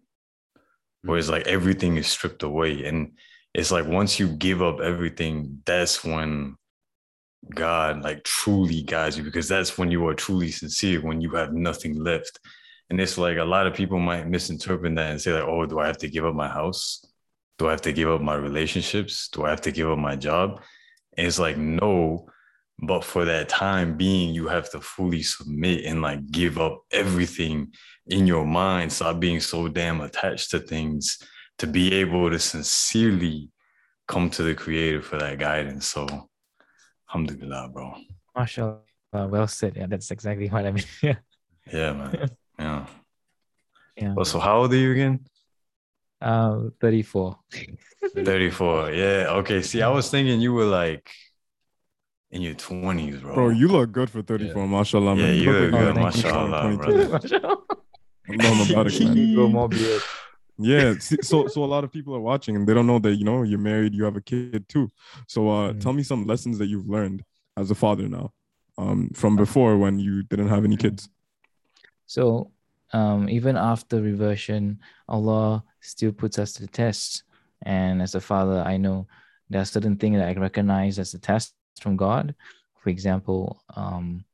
[1.02, 2.84] Whereas like everything is stripped away.
[2.84, 3.12] And
[3.54, 6.56] it's like once you give up everything, that's when
[7.54, 11.52] God like truly guides you because that's when you are truly sincere, when you have
[11.52, 12.38] nothing left.
[12.88, 15.80] And it's like a lot of people might misinterpret that and say, like, oh, do
[15.80, 17.04] I have to give up my house?
[17.58, 19.28] Do I have to give up my relationships?
[19.28, 20.60] Do I have to give up my job?
[21.16, 22.28] And it's like, no,
[22.78, 27.72] but for that time being, you have to fully submit and like give up everything
[28.06, 28.92] in your mind.
[28.92, 31.18] Stop being so damn attached to things
[31.58, 33.50] to be able to sincerely
[34.06, 35.86] come to the creator for that guidance.
[35.88, 36.06] So,
[37.08, 37.94] alhamdulillah, bro.
[38.36, 38.80] Mashallah.
[39.12, 39.76] Well said.
[39.76, 40.84] Yeah, that's exactly what I mean.
[41.02, 41.16] yeah.
[41.72, 42.30] Yeah, man.
[42.58, 42.86] Yeah.
[43.96, 44.14] Yeah.
[44.14, 45.20] Well, so how old are you again?
[46.20, 47.38] Uh, 34.
[48.14, 48.90] 34.
[48.92, 49.26] Yeah.
[49.30, 49.62] Okay.
[49.62, 51.10] See, I was thinking you were like
[52.30, 53.34] in your 20s, bro.
[53.34, 54.68] Bro, you look good for 34, yeah.
[54.68, 55.16] mashallah.
[55.16, 55.34] Yeah, man.
[55.36, 57.20] you look good, thank mashallah, brother.
[58.28, 59.34] No, Mubarak, man.
[59.34, 60.02] Grow more beard.
[60.58, 63.24] Yeah, so so a lot of people are watching and they don't know that you
[63.24, 64.90] know you're married, you have a kid too.
[65.28, 65.80] So uh, Mm.
[65.80, 67.22] tell me some lessons that you've learned
[67.56, 68.32] as a father now,
[68.78, 71.08] um, from before when you didn't have any kids.
[72.06, 72.52] So
[72.92, 77.24] um, even after reversion, Allah still puts us to the test.
[77.62, 79.06] And as a father, I know
[79.50, 82.34] there are certain things that I recognize as a test from God.
[82.78, 84.24] For example, um,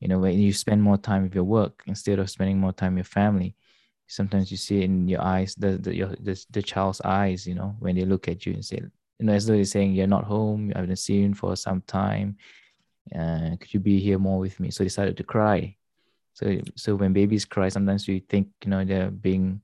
[0.00, 2.94] you know, when you spend more time with your work instead of spending more time
[2.94, 3.54] with your family,
[4.08, 7.76] sometimes you see in your eyes, the the, your, the the child's eyes, you know,
[7.78, 8.80] when they look at you and say,
[9.18, 10.72] you know, as though they're saying, "You're not home.
[10.74, 12.36] I haven't seen you for some time.
[13.14, 15.76] Uh, could you be here more with me?" So they started to cry.
[16.34, 19.60] So, so when babies cry, sometimes we think, you know, they're being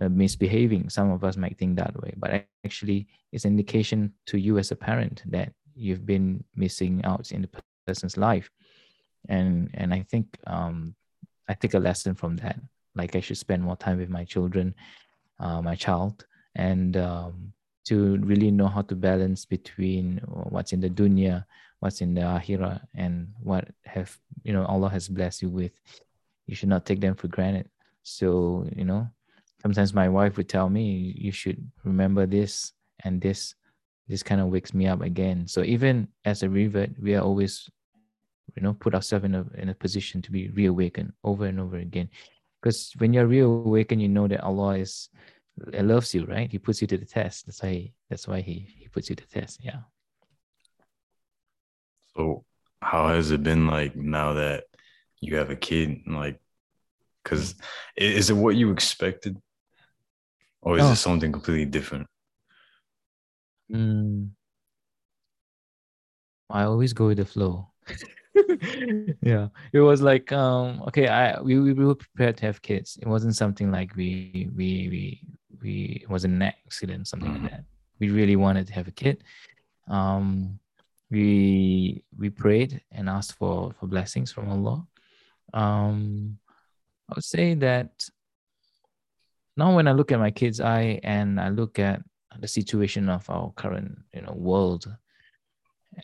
[0.00, 0.90] uh, misbehaving.
[0.90, 4.70] Some of us might think that way, but actually, it's an indication to you as
[4.70, 7.50] a parent that you've been missing out in the
[7.86, 8.50] person's life.
[9.28, 10.94] And and I think um,
[11.48, 12.58] I take a lesson from that.
[12.94, 14.74] Like I should spend more time with my children,
[15.38, 17.52] uh, my child, and um,
[17.86, 21.44] to really know how to balance between what's in the dunya
[21.80, 25.72] what's in the akhirah and what have you know Allah has blessed you with.
[26.46, 27.68] You should not take them for granted.
[28.02, 29.08] So you know,
[29.62, 32.72] sometimes my wife would tell me, "You should remember this
[33.04, 33.54] and this."
[34.08, 35.46] This kind of wakes me up again.
[35.46, 37.70] So even as a revert, we are always,
[38.56, 41.76] you know, put ourselves in a in a position to be reawakened over and over
[41.78, 42.10] again.
[42.60, 45.10] Because when you're reawakened, you know that Allah is
[45.78, 46.50] loves you, right?
[46.50, 47.46] He puts you to the test.
[47.46, 47.92] That's why.
[48.10, 49.62] That's why he he puts you to the test.
[49.62, 49.86] Yeah.
[52.16, 52.44] So,
[52.82, 54.64] how has it been like now that
[55.20, 56.02] you have a kid?
[56.06, 56.40] Like,
[57.22, 57.54] because
[57.96, 59.36] is it what you expected,
[60.62, 60.92] or is Oh.
[60.92, 62.06] it something completely different?
[63.70, 64.34] Mm.
[66.50, 67.68] I always go with the flow.
[69.22, 72.98] yeah, it was like um okay, I we, we were prepared to have kids.
[73.00, 75.20] It wasn't something like we we we
[75.62, 77.42] we it wasn't an accident, something Mhm.
[77.42, 77.64] like that.
[77.98, 79.24] We really wanted to have a kid.
[79.88, 80.58] Um,
[81.10, 84.86] we we prayed and asked for for blessings from Allah.
[85.52, 86.38] Um,
[87.08, 87.90] I would say that
[89.56, 92.02] now when I look at my kid's eye and I look at
[92.38, 94.86] the situation of our current you know world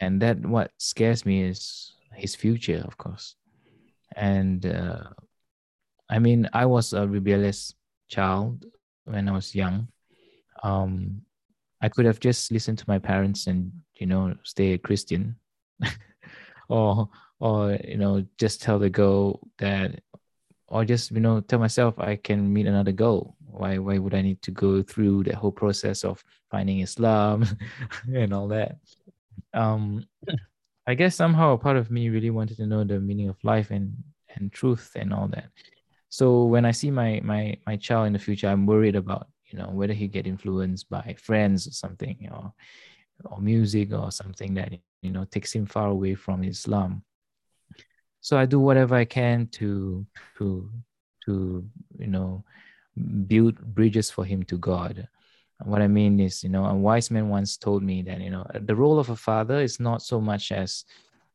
[0.01, 3.37] and that what scares me is his future of course
[4.17, 5.05] and uh,
[6.11, 7.75] i mean i was a rebellious
[8.09, 8.65] child
[9.05, 9.89] when i was young
[10.63, 11.21] um
[11.87, 13.71] i could have just listened to my parents and
[14.01, 15.37] you know stay a christian.
[16.69, 20.03] Or or you know just tell the girl that
[20.67, 23.37] or just you know tell myself i can meet another girl.
[23.47, 27.47] Why why would i need to go through the whole process of finding islam
[28.13, 28.83] and all that?
[29.55, 30.07] Um
[30.91, 33.71] i guess somehow a part of me really wanted to know the meaning of life
[33.71, 33.95] and
[34.35, 35.47] and truth and all that.
[36.09, 39.59] So when i see my my my child in the future i'm worried about you
[39.59, 42.53] know whether he get influenced by friends or something or
[43.25, 47.03] or music or something that you know takes him far away from islam.
[48.21, 50.07] So i do whatever i can to
[50.39, 50.71] to
[51.25, 51.65] to
[51.99, 52.45] you know
[53.27, 55.09] build bridges for him to god.
[55.65, 58.45] What i mean is you know a wise man once told me that you know
[58.53, 60.85] the role of a father is not so much as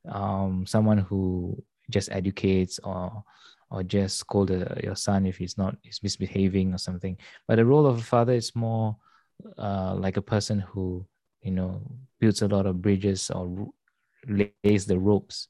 [0.07, 1.57] um, someone who
[1.89, 3.23] just educates or
[3.71, 4.49] or just scold
[4.83, 8.33] your son if he's not he's misbehaving or something but the role of a father
[8.33, 8.95] is more
[9.57, 11.05] uh, like a person who
[11.41, 11.81] you know
[12.19, 13.71] builds a lot of bridges or
[14.27, 15.47] lays the ropes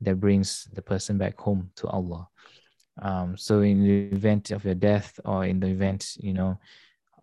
[0.00, 2.28] that brings the person back home to Allah.
[3.00, 6.58] Um, so in the event of your death or in the event, you know,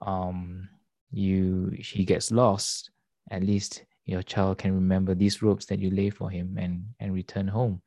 [0.02, 0.70] um,
[1.12, 2.92] you he gets lost,
[3.32, 7.14] at least your child can remember these ropes that you lay for him and and
[7.14, 7.82] return home.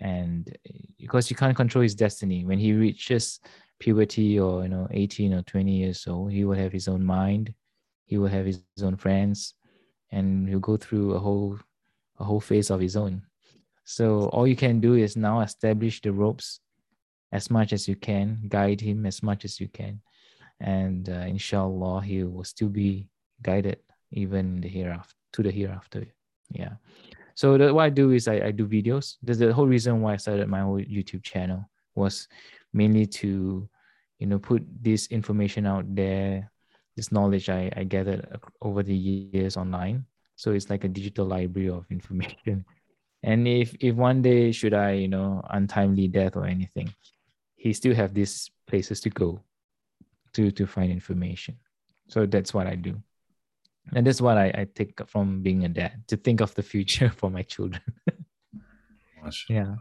[0.00, 0.56] And
[0.98, 2.44] because you can't control his destiny.
[2.44, 3.40] When he reaches
[3.78, 7.54] puberty or you know 18 or 20 years old he will have his own mind.
[8.06, 9.54] He will have his own friends.
[10.12, 11.58] And he'll go through a whole
[12.18, 13.22] a whole phase of his own.
[13.84, 16.60] So all you can do is now establish the ropes
[17.32, 20.00] as much as you can guide him as much as you can.
[20.60, 23.08] And uh, inshallah he will still be
[23.42, 23.78] guided
[24.10, 26.06] even the hereafter to the hereafter.
[26.50, 26.74] Yeah
[27.40, 29.16] so the, what I do is I, I do videos.
[29.22, 32.28] There's the whole reason why I started my whole YouTube channel was
[32.74, 33.66] mainly to,
[34.18, 36.52] you know, put this information out there,
[36.96, 38.28] this knowledge I, I gathered
[38.60, 40.04] over the years online.
[40.36, 42.66] So it's like a digital library of information.
[43.22, 46.92] And if if one day should I, you know, untimely death or anything,
[47.56, 49.40] he still have these places to go
[50.32, 51.56] to to find information.
[52.08, 53.00] So that's what I do
[53.94, 57.10] and that's what I, I take from being a dad to think of the future
[57.18, 57.82] for my children
[59.48, 59.74] yeah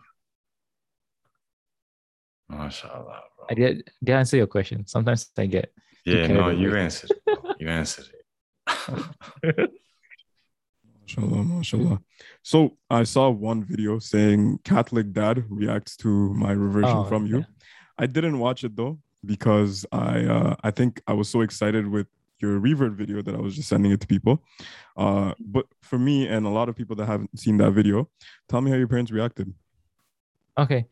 [2.52, 3.46] MashaAllah, bro.
[3.50, 4.86] I did, did I answer your question?
[4.88, 5.72] Sometimes I get
[6.06, 7.12] yeah, no, you answered.
[7.60, 8.08] you answered
[9.44, 9.70] it.
[11.02, 12.00] mashallah, mashallah.
[12.42, 17.40] So I saw one video saying Catholic dad reacts to my reversion Oh, from you.
[17.40, 17.46] yeah.
[17.98, 22.08] I didn't watch it though because I uh, I think I was so excited with
[22.42, 24.44] your revert video that I was just sending it to people.
[24.98, 28.10] Uh, but for me and a lot of people that haven't seen that video,
[28.48, 29.54] tell me how your parents reacted.
[30.58, 30.86] okay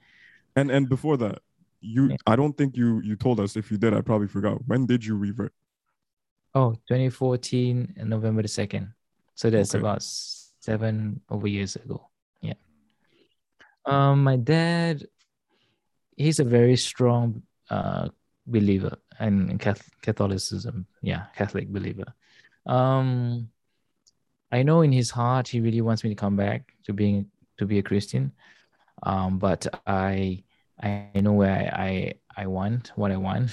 [0.55, 1.39] And and before that,
[1.81, 2.17] you Yeah.
[2.25, 3.55] I don't think you you told us.
[3.55, 4.57] If you did, I probably forgot.
[4.67, 5.53] When did you revert?
[6.55, 8.93] oh 2014 and november the 2nd
[9.35, 9.79] so that's Okay.
[9.79, 12.09] about seven over years ago
[12.41, 12.57] yeah
[13.85, 15.05] um my dad
[16.15, 18.07] he's a very strong uh
[18.47, 18.95] believer
[19.59, 20.85] Cath- catholicism.
[21.01, 22.13] Yeah catholic believer.
[22.65, 23.49] Um
[24.51, 27.65] i know in his heart he really wants me to come back to being to
[27.65, 28.31] be a christian.
[29.03, 30.43] Um but i
[30.81, 33.51] i know where i i, I want what i want.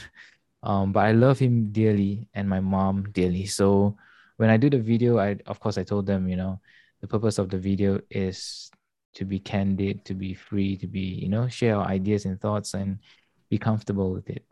[0.62, 3.46] Um but i love him dearly and my mom dearly.
[3.46, 3.96] So
[4.36, 6.60] when i do the video i of course i told them you know
[7.00, 8.70] the purpose of the video is
[9.14, 12.74] to be candid to be free to be you know share our ideas and thoughts
[12.74, 12.98] and
[13.50, 14.44] be comfortable with it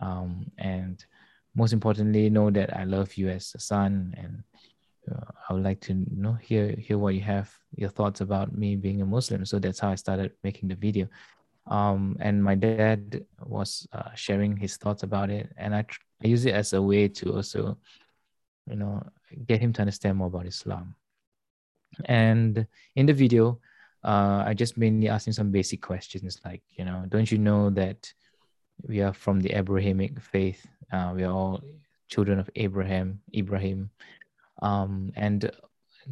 [0.00, 1.04] um and
[1.54, 4.42] most importantly know that i love you as a son and
[5.12, 8.76] uh, i would like to know hear hear what you have your thoughts about me
[8.76, 9.44] being a muslim.
[9.44, 11.08] So that's how i started making the video.
[11.66, 15.52] Um, and my dad was uh, sharing his thoughts about it.
[15.56, 17.78] And I, tr- I use it as a way to also
[18.68, 19.02] you know
[19.46, 20.94] get him to understand more about islam.
[22.06, 23.60] And in the video
[24.04, 27.70] uh, i just mainly asked him some basic questions like you know don't you know
[27.70, 28.12] that
[28.88, 31.60] we are from the abrahamic faith uh, we are all
[32.08, 33.90] children of abraham ibrahim
[34.62, 35.50] um, and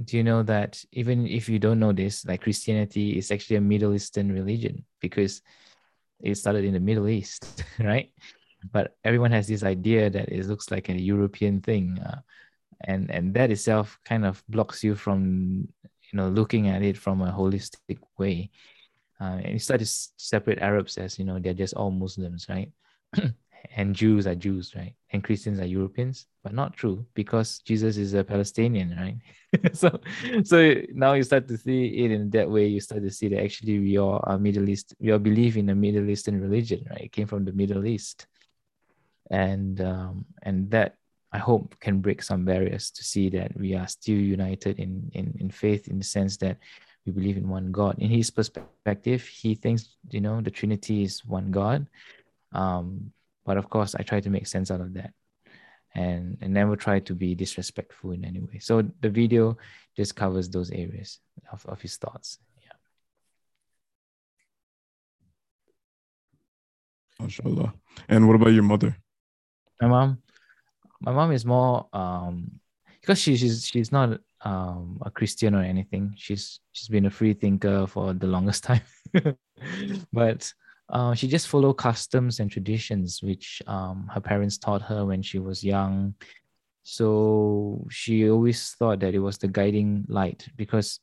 [0.05, 3.61] do you know that even if you don't know this, like Christianity is actually a
[3.61, 5.43] Middle Eastern religion because
[6.21, 8.13] it started in the Middle East, right?
[8.73, 12.21] But everyone has this idea that it looks like a European thing, uh,
[12.85, 17.23] and and that itself kind of blocks you from you know looking at it from
[17.23, 18.51] a holistic way.
[19.21, 22.73] Uh, and you start to separate Arabs as you know they're just all Muslims, right?
[23.77, 24.95] and Jews are Jews, right?
[25.11, 29.17] And Christians are Europeans, but not true because Jesus is a Palestinian, right?
[29.73, 30.01] so
[30.45, 33.43] so now you start to see it in that way you start to see that
[33.43, 37.13] actually we are middle east we all believe in a middle eastern religion right it
[37.13, 38.27] came from the middle east
[39.31, 40.95] and um, and that
[41.33, 45.35] i hope can break some barriers to see that we are still united in in,
[45.41, 46.59] in faith in the sense that
[47.11, 51.25] we believe in one god in his perspective he thinks you know the trinity is
[51.25, 51.87] one god
[52.53, 53.13] um,
[53.45, 55.13] but of course i try to make sense out of that
[55.95, 58.59] and, and never try to be disrespectful in any way.
[58.61, 59.59] So the video
[59.97, 61.19] just covers those areas
[61.53, 62.39] of, of his thoughts.
[62.63, 62.73] Yeah.
[67.27, 67.73] MashaAllah.
[68.09, 68.97] And what about your mother?
[69.81, 70.23] My mom,
[71.01, 72.61] my mom is more um
[73.01, 76.15] because she, she's she's not um a Christian or anything.
[76.17, 78.83] She's she's been a free thinker for the longest time.
[80.13, 80.53] but
[80.89, 85.39] uh, she just follow customs and traditions which um, her parents taught her when she
[85.39, 86.15] was young.
[86.83, 90.99] So she always thought that it was the guiding light because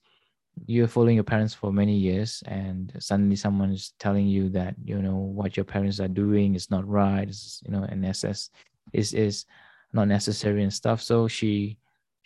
[0.66, 5.00] you're following your parents for many years and suddenly someone is telling you that you
[5.02, 8.50] know what your parents are doing is not right is you know and SS
[8.92, 9.46] is is
[9.94, 11.02] not necessary and stuff.
[11.02, 11.78] So she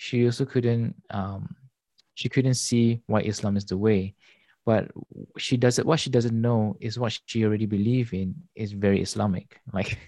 [0.02, 1.56] she also couldn't um
[2.16, 4.16] she couldn't see why Islam is the way.
[4.66, 4.90] But
[5.38, 9.62] she doesn't what she doesn't know is what she already believes in is very islamic.
[9.78, 10.00] Like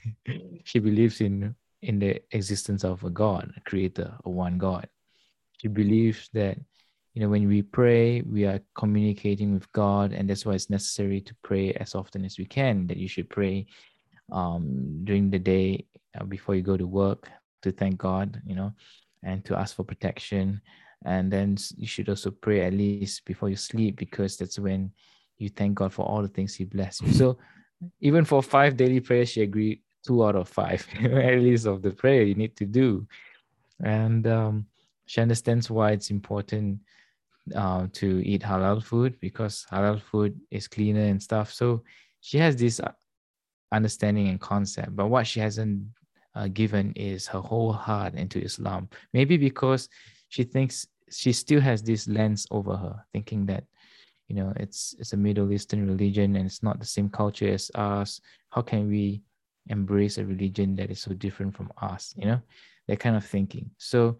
[0.63, 4.87] she believes in in the existence of a god a creator a one god.
[5.59, 6.57] She believes that
[7.13, 11.21] you know, when we pray, we are communicating with God, and that's why it's necessary
[11.21, 12.87] to pray as often as we can.
[12.87, 13.67] That you should pray
[14.31, 14.65] um,
[15.03, 15.85] during the day
[16.19, 17.29] uh, before you go to work
[17.61, 18.73] to thank God, you know,
[19.23, 20.61] and to ask for protection.
[21.05, 24.91] And then you should also pray at least before you sleep because that's when
[25.37, 27.13] you thank God for all the things He blessed you.
[27.13, 27.37] So
[27.99, 31.91] even for five daily prayers, she agreed two out of five at least of the
[31.91, 33.07] prayer you need to do.
[33.83, 34.65] And um,
[35.05, 36.79] she understands why it's important
[37.55, 41.51] uh, to eat halal food because halal food is cleaner and stuff.
[41.51, 41.83] So
[42.21, 42.91] she has this uh,
[43.71, 45.83] understanding and concept, but what she hasn't
[46.35, 48.89] uh, given is her whole heart into Islam.
[49.13, 49.89] Maybe because
[50.29, 53.63] she thinks she still has this lens over her, thinking that
[54.27, 57.69] you know it's it's a Middle Eastern religion and it's not the same culture as
[57.75, 58.21] us.
[58.49, 59.21] How can we
[59.67, 62.13] embrace a religion that is so different from us?
[62.17, 62.41] You know,
[62.87, 63.69] that kind of thinking.
[63.77, 64.17] So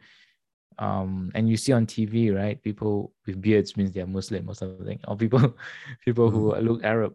[0.79, 4.99] um and you see on tv right people with beards means they're muslim or something
[5.07, 5.39] or people
[6.05, 6.35] people mm-hmm.
[6.35, 7.13] who look arab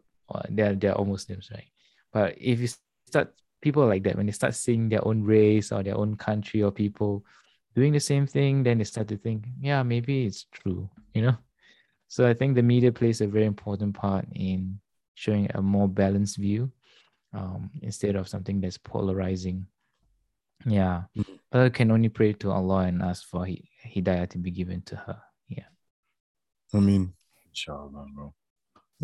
[0.51, 1.66] they're they're all muslims right
[2.12, 2.68] but if you
[3.07, 6.62] start people like that when they start seeing their own race or their own country
[6.62, 7.24] or people
[7.74, 11.36] doing the same thing then they start to think yeah maybe it's true you know
[12.09, 14.78] so i think the media plays a very important part in
[15.14, 16.70] showing a more balanced view
[17.34, 19.66] um, instead of something that's polarizing
[20.66, 21.02] yeah.
[21.16, 21.34] Mm-hmm.
[21.50, 23.46] But can only pray to Allah and ask for
[23.86, 25.20] hidayah to be given to her.
[25.48, 25.70] Yeah.
[26.74, 27.12] I mean,
[27.46, 28.34] inshallah, bro.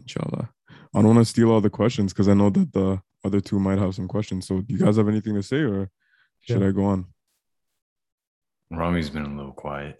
[0.00, 0.50] Inshallah.
[0.94, 3.58] I don't want to steal all the questions because I know that the other two
[3.58, 4.46] might have some questions.
[4.46, 5.90] So, do you guys have anything to say or
[6.40, 7.06] should I go on?
[8.70, 9.98] Rami's been a little quiet.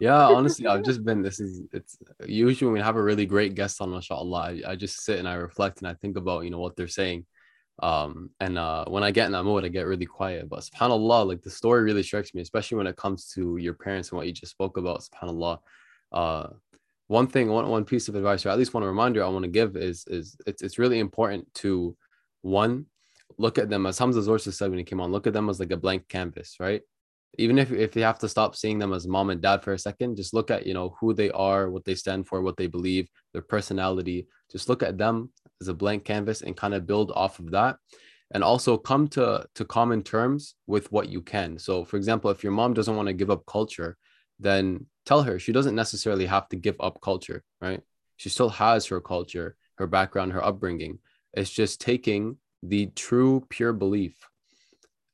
[0.00, 1.22] Yeah, honestly, I've just been.
[1.22, 4.38] This is it's usually when we have a really great guest on, mashallah.
[4.38, 6.88] I, I just sit and I reflect and I think about you know what they're
[6.88, 7.24] saying
[7.82, 11.26] um and uh when i get in that mode i get really quiet but subhanallah
[11.26, 14.26] like the story really strikes me especially when it comes to your parents and what
[14.26, 15.58] you just spoke about subhanallah
[16.12, 16.46] uh
[17.08, 19.50] one thing one, one piece of advice or at least one reminder i want to
[19.50, 21.96] give is is it's, it's really important to
[22.42, 22.86] one
[23.38, 25.60] look at them as Hamza Tzortzis said when he came on look at them as
[25.60, 26.82] like a blank canvas right?
[27.38, 29.78] Even if, if you have to stop seeing them as mom and dad for a
[29.78, 32.66] second just look at you know who they are what they stand for what they
[32.66, 34.28] believe their personality.
[34.50, 35.30] Just look at them
[35.60, 37.76] as a blank canvas and kind of build off of that.
[38.32, 41.58] And also come to to common terms with what you can.
[41.58, 43.96] So for example if your mom doesn't want to give up culture
[44.38, 47.80] then tell her she doesn't necessarily have to give up culture right
[48.16, 50.98] she still has her culture her background her upbringing
[51.32, 54.14] it's just taking the true pure belief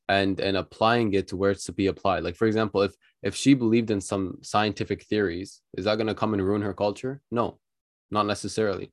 [0.09, 3.35] and and applying it to where it's to be applied like for example if if
[3.35, 7.21] she believed in some scientific theories is that going to come and ruin her culture
[7.31, 7.57] no
[8.11, 8.91] not necessarily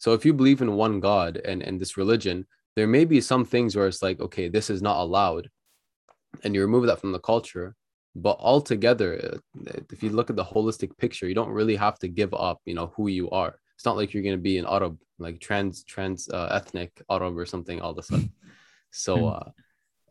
[0.00, 3.44] so if you believe in one God and, and this religion, there may be some
[3.44, 5.50] things where it's like, okay, this is not allowed.
[6.42, 7.76] And you remove that from the culture.
[8.16, 12.08] But altogether, uh, if you look at the holistic picture, you don't really have to
[12.08, 13.54] give up, you know, who you are.
[13.76, 17.38] It's not like you're going to be an Arab, like trans, trans uh, ethnic Arab
[17.38, 18.32] or something all of a sudden.
[18.92, 19.24] So, hmm.
[19.26, 19.50] uh,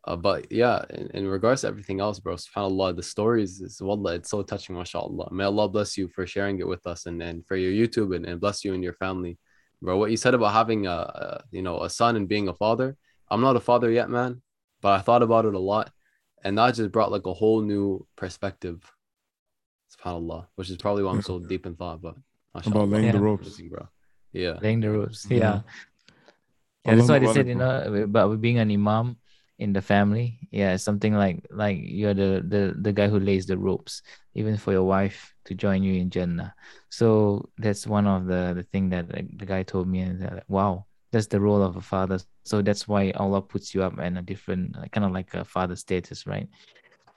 [0.05, 4.15] uh, but yeah, in, in, regards to everything else, bro, subhanAllah, the stories is wallah,
[4.15, 5.27] it's so touching, mashallah.
[5.33, 8.25] May Allah bless you for sharing it with us and, and for your YouTube and,
[8.25, 9.37] and bless you and your family
[9.81, 9.97] bro.
[9.97, 12.95] What you said about having a, a, you know a son and being a father.
[13.29, 14.41] I'm not a father yet, man,
[14.81, 15.91] but I thought about it a lot,
[16.43, 18.79] and that just brought like a whole new perspective.
[19.95, 21.47] Subhanallah, which is probably why I'm so mm.
[21.47, 22.01] deep in thought.
[22.01, 22.15] But
[22.53, 23.11] about laying yeah.
[23.13, 23.87] the ropes, bro.
[24.31, 25.25] Yeah, laying the ropes.
[25.29, 25.37] Yeah.
[25.37, 25.61] yeah.
[26.85, 29.17] yeah that's why they said, you know, about being an imam
[29.57, 30.39] in the family.
[30.51, 34.01] Yeah, something like like you're the the the guy who lays the ropes,
[34.35, 36.53] even for your wife to join you in Jannah.
[36.89, 40.85] So that's one of the the thing that the guy told me, and like, wow,
[41.11, 42.19] that's the role of a father.
[42.43, 45.75] So that's why Allah puts you up in a different kind of like a father
[45.75, 46.47] status, right?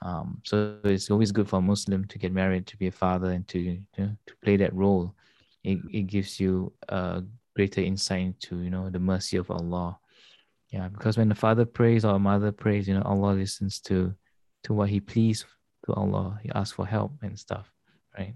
[0.01, 3.31] Um, so it's always good for a Muslim to get married, to be a father,
[3.31, 5.15] and to to, to play that role.
[5.63, 7.23] It, it gives you a
[7.55, 9.97] greater insight into you know the mercy of Allah
[10.73, 14.13] yeah because when the father prays or a mother prays you know allah listens to
[14.63, 15.45] to what he pleads
[15.85, 17.71] to allah he asks for help and stuff
[18.17, 18.33] right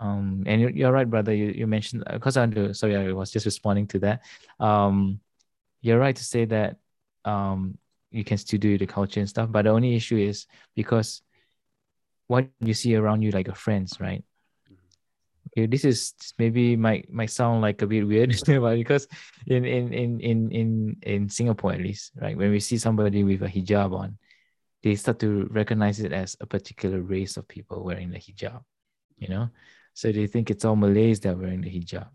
[0.00, 1.34] um and you're, you're right brother.
[1.34, 4.22] You, you mentioned because uh, i sorry i was just responding to that.
[4.58, 5.20] Um
[5.82, 6.76] you're right to say that
[7.24, 7.78] um
[8.10, 11.22] you can still do the culture and stuff but the only issue is because
[12.26, 14.24] what you see around you like your friends right?
[15.50, 19.08] Okay, this is maybe might might sound like a bit weird, but because
[19.46, 23.42] in in in in in in Singapore at least, right, when we see somebody with
[23.42, 24.16] a hijab on,
[24.82, 28.62] they start to recognize it as a particular race of people wearing the hijab,
[29.18, 29.50] you know,
[30.00, 32.08] so they think it's all Malays that are wearing the hijab,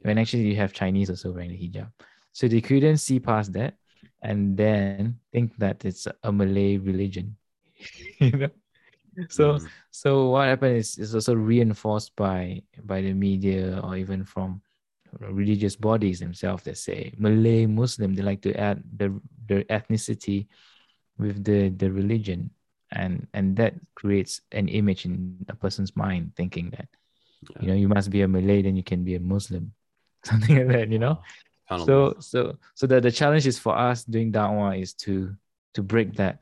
[0.00, 1.92] when actually you have Chinese also wearing the hijab,
[2.32, 3.76] so they couldn't see past that,
[4.22, 7.36] and then think that it's a Malay religion,
[8.20, 8.48] you know?
[9.28, 9.68] So Mm.
[9.90, 14.62] so what happened is is also reinforced by by the media or even from
[15.20, 19.12] religious bodies themselves that say Malay Muslim they like to add the
[19.48, 20.46] their ethnicity
[21.18, 22.48] with the the religion
[22.92, 26.88] and and that creates an image in a person's mind thinking that
[27.62, 29.72] you know you must be a Malay then you can be a Muslim
[30.24, 31.18] something like that you know?
[31.86, 35.36] So so so the, the challenge is for us doing da'wah is to
[35.74, 36.40] to break that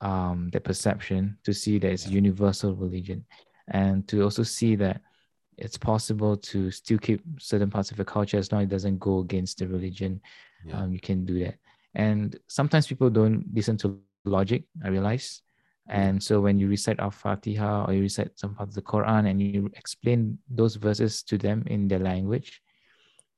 [0.00, 3.24] um that perception to see that it's a universal religion
[3.68, 5.00] and to also see that
[5.56, 8.98] it's possible to still keep certain parts of your culture as long as it doesn't
[8.98, 10.20] go against the religion
[10.66, 10.82] Yeah.
[10.82, 11.56] um, you can do that.
[11.94, 15.43] And sometimes people don't listen to logic i realize
[15.88, 19.42] and so when you recite al-fatiha or you recite some parts of the quran and
[19.42, 22.62] you explain those verses to them in their language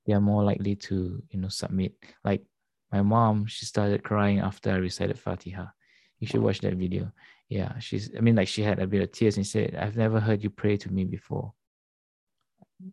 [0.06, 1.92] they are more likely to you know submit.
[2.24, 2.44] Like
[2.92, 5.66] my mom she started crying after i recited fatiha.
[6.20, 7.12] You should watch that video.
[7.48, 10.18] Yeah she's i mean like she had a bit of tears and said i've never
[10.18, 11.52] heard you pray to me before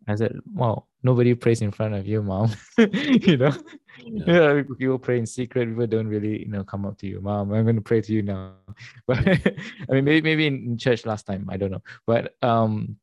[0.07, 2.49] i said well nobody prays in front of you mom.
[2.77, 3.53] You know?
[3.99, 4.61] Yeah.
[4.77, 7.63] people pray in secret people don't really you know come up to you mom i'm
[7.63, 8.53] going to pray to you now.
[9.07, 11.83] But i mean maybe maybe in, church last time i don't know.
[12.07, 12.97] But um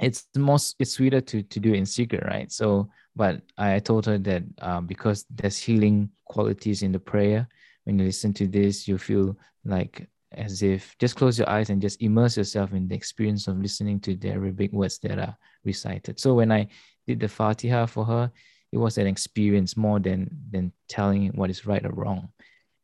[0.00, 2.50] it's most it's sweeter to to do it in secret right?
[2.50, 7.48] So but i told her that um, because there's healing qualities in the prayer
[7.84, 11.82] when you listen to this you feel like as if just close your eyes and
[11.82, 16.18] just immerse yourself in the experience of listening to the arabic words that are recited.
[16.20, 16.68] So when i
[17.06, 18.30] did the fatiha for her
[18.72, 22.28] it was an experience more than than telling what is right or wrong.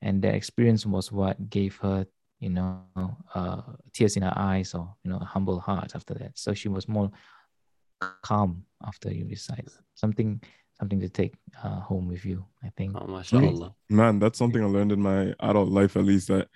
[0.03, 2.07] And that experience was what gave her
[2.41, 2.83] you know
[3.35, 3.63] uh,
[3.93, 6.33] tears in her eyes or you know a humble heart after that.
[6.35, 7.11] So she was more
[8.23, 9.69] calm after you recite.
[9.95, 10.41] Something
[10.79, 12.95] something to take uh, home with you i think.
[13.01, 13.75] Oh, mashallah.
[13.89, 16.49] Man, that's something I learned in my adult life, at least that,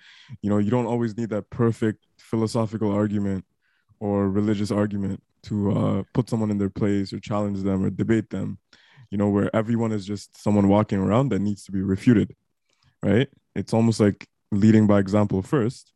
[0.43, 3.45] you know, you don't always need that perfect philosophical argument
[3.99, 8.29] or religious argument to uh, put someone in their place or challenge them or debate
[8.29, 8.59] them,
[9.09, 12.35] you know, where everyone is just someone walking around that needs to be refuted,
[13.01, 13.27] right?
[13.55, 15.93] It's almost like leading by example first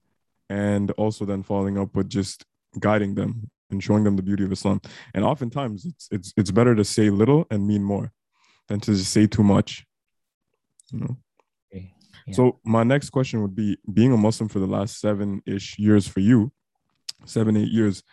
[0.50, 2.46] and also then following up with just
[2.80, 4.82] guiding them and showing them the beauty of Islam.
[5.14, 8.12] And oftentimes it's it's it's better to say little and mean more
[8.68, 9.86] than to just say too much.
[10.92, 11.18] You know.
[11.74, 11.94] Okay.
[12.28, 12.34] Yeah.
[12.34, 16.20] So my next question would be being a Muslim for the last seven-ish years for
[16.20, 16.52] you,
[17.26, 18.04] seven, eight years,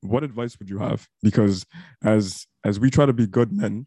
[0.00, 1.08] what advice would you have?
[1.22, 1.66] Because
[2.04, 3.86] as as we try to be good men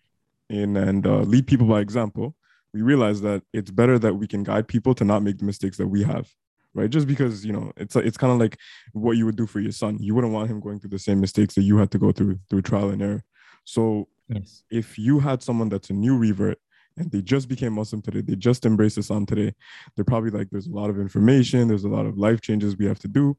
[0.49, 2.35] in and uh, lead people by example,
[2.73, 5.77] we realize that it's better that we can guide people to not make the mistakes
[5.77, 6.29] that we have.
[6.73, 8.57] Right, just because you know it's it's kind of like
[8.93, 9.97] what you would do for your son.
[9.99, 12.39] You wouldn't want him going through the same mistakes that you had to go through
[12.49, 13.23] through trial and error.
[13.65, 16.57] So yes if you had someone that's a new revert
[16.97, 19.53] and they just became Muslim today, they just embraced Islam today,
[19.95, 22.85] they're probably like, there's a lot of information, there's a lot of life changes we
[22.85, 23.37] have to do.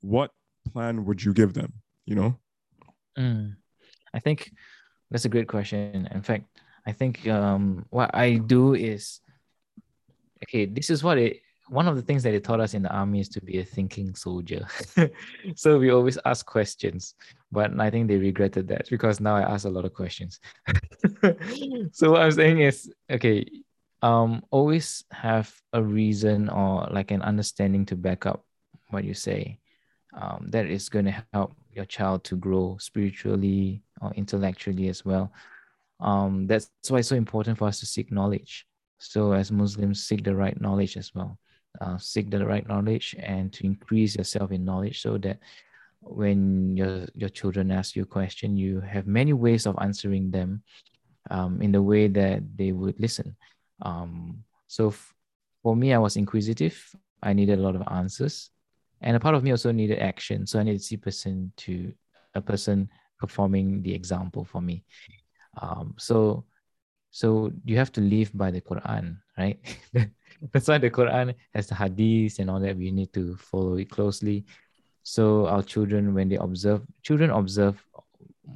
[0.00, 0.30] What
[0.72, 1.72] plan would you give them?
[2.06, 2.38] You know?
[3.18, 3.56] Mm.
[4.12, 4.52] I think
[5.10, 6.08] that's a great question.
[6.10, 6.46] In fact,
[6.86, 9.20] I think um, what I do is
[10.44, 10.66] okay.
[10.66, 11.40] This is what it.
[11.70, 13.64] One of the things that they taught us in the army is to be a
[13.64, 14.66] thinking soldier.
[15.56, 17.14] so we always ask questions,
[17.50, 20.40] but I think they regretted that because now I ask a lot of questions.
[21.92, 23.46] so what I'm saying is, okay,
[24.02, 28.44] um, always have a reason or like an understanding to back up
[28.90, 29.58] what you say.
[30.16, 35.32] Um, that is going to help your child to grow spiritually or intellectually as well.
[36.00, 38.66] Um, that's why it's so important for us to seek knowledge.
[38.98, 41.38] So as Muslims, seek the right knowledge as well.
[41.80, 45.38] Uh, seek the right knowledge and to increase yourself in knowledge so that
[46.00, 50.62] when your your children ask you a question, you have many ways of answering them
[51.30, 53.34] um, in the way that they would listen.
[53.82, 55.14] Um, so f-
[55.62, 56.78] for me, I was inquisitive.
[57.22, 58.50] I needed a lot of answers,
[59.04, 60.46] and a part of me also needed action.
[60.46, 61.92] So I needed to see person to
[62.34, 62.88] a person
[63.18, 64.84] performing the example for me.
[65.60, 66.44] Um, so
[67.10, 69.60] so you have to live by the Quran, right?
[70.52, 72.76] That's why the Quran has the hadith and all that.
[72.76, 74.46] We need to follow it closely.
[75.04, 77.78] So our children, when they observe, children observe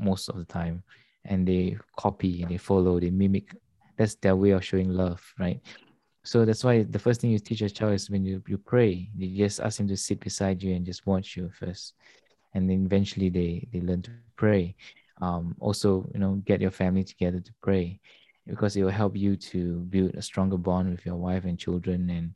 [0.00, 0.82] most of the time,
[1.24, 3.54] and they copy and they follow, they mimic.
[3.96, 5.60] That's their way of showing love, right?
[6.28, 9.08] So that's why the first thing you teach a child is when you, you pray,
[9.16, 11.94] you just ask him to sit beside you and just watch you first.
[12.52, 14.74] And then eventually they, they learn to pray.
[15.22, 17.98] Um, also, you know, get your family together to pray
[18.46, 22.10] because it will help you to build a stronger bond with your wife and children.
[22.10, 22.34] And,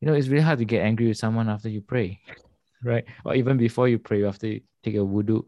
[0.00, 2.18] you know, it's really hard to get angry with someone after you pray,
[2.82, 3.04] right?
[3.24, 5.44] Or even before you pray, after you take a wudu,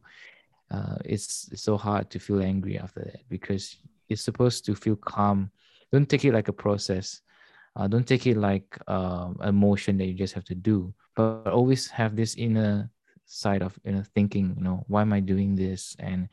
[0.71, 4.95] uh, it's, it's so hard to feel angry after that because it's supposed to feel
[4.95, 5.51] calm.
[5.91, 7.21] Don't take it like a process.
[7.77, 11.47] Uh, don't take it like um, a motion that you just have to do, but
[11.49, 12.91] always have this inner
[13.27, 15.97] side of you know thinking, you know, why am I doing this?
[15.99, 16.29] And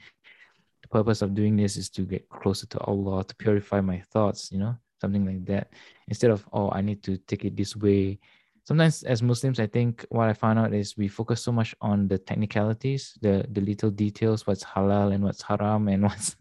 [0.84, 4.52] the purpose of doing this is to get closer to Allah, to purify my thoughts,
[4.52, 5.74] you know, something like that.
[6.08, 8.20] Instead of, oh, I need to take it this way.
[8.64, 12.08] Sometimes as Muslims, I think what I found out is we focus so much on
[12.08, 16.36] the technicalities, the the little details, what's halal and what's haram and what's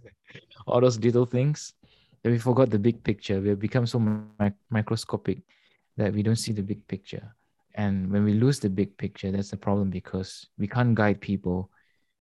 [0.67, 1.73] all those little things
[2.23, 3.41] that we forgot the big picture.
[3.41, 5.43] We have become so mi- microscopic
[5.97, 7.35] that we don't see the big picture.
[7.75, 11.71] And when we lose the big picture, that's the problem because we can't guide people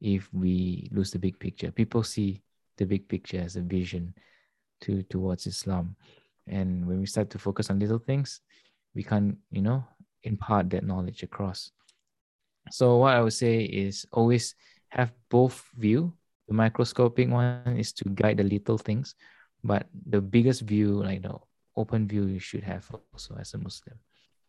[0.00, 1.70] if we lose the big picture.
[1.70, 2.42] People see
[2.76, 4.14] the big picture as a vision
[4.82, 5.96] to towards Islam.
[6.46, 8.40] And when we start to focus on little things,
[8.94, 9.84] we can't, you know,
[10.24, 11.70] impart that knowledge across.
[12.70, 14.54] So what I would say is always
[14.88, 16.12] have both view.
[16.48, 19.14] The microscopic one is to guide the little things,
[19.64, 21.34] but the biggest view, like the
[21.76, 23.98] open view, you should have also as a Muslim.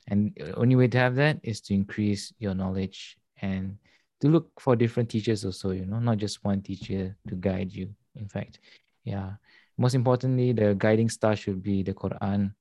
[0.08, 3.78] And the only way to have that is to increase your knowledge and
[4.22, 7.90] to look for different teachers also, you know, not just one teacher to guide you.
[8.16, 8.60] In fact,
[9.04, 9.32] yeah.
[9.78, 12.54] Most importantly, the guiding star should be the Quran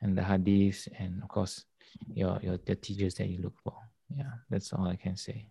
[0.00, 1.64] and the Hadith, and of course,
[2.12, 3.74] your your the teachers that you look for.
[4.10, 5.46] Yeah, that's all I can say.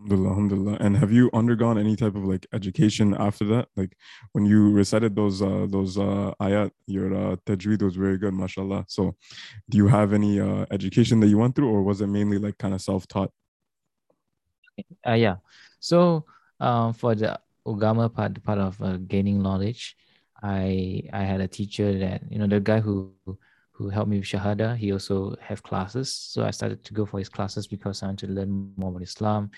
[0.00, 0.76] Alhamdulillah, alhamdulillah.
[0.80, 3.68] And have you undergone any type of like education after that?
[3.76, 3.96] Like
[4.32, 8.86] when you recited those uh those uh ayat, your uh tajweed was very good, mashallah.
[8.88, 9.16] So
[9.68, 12.56] do you have any uh education that you went through or was it mainly like
[12.56, 13.30] kind of self-taught?
[15.06, 15.36] Uh, yeah.
[15.80, 16.24] So
[16.60, 19.96] um for the Ugama part, part of uh, gaining knowledge,
[20.42, 23.12] I I had a teacher that you know the guy who
[23.72, 24.76] who helped me with Shahada.
[24.76, 28.26] He also have classes, so I started to go for his classes because I wanted
[28.28, 29.50] to learn more about Islam.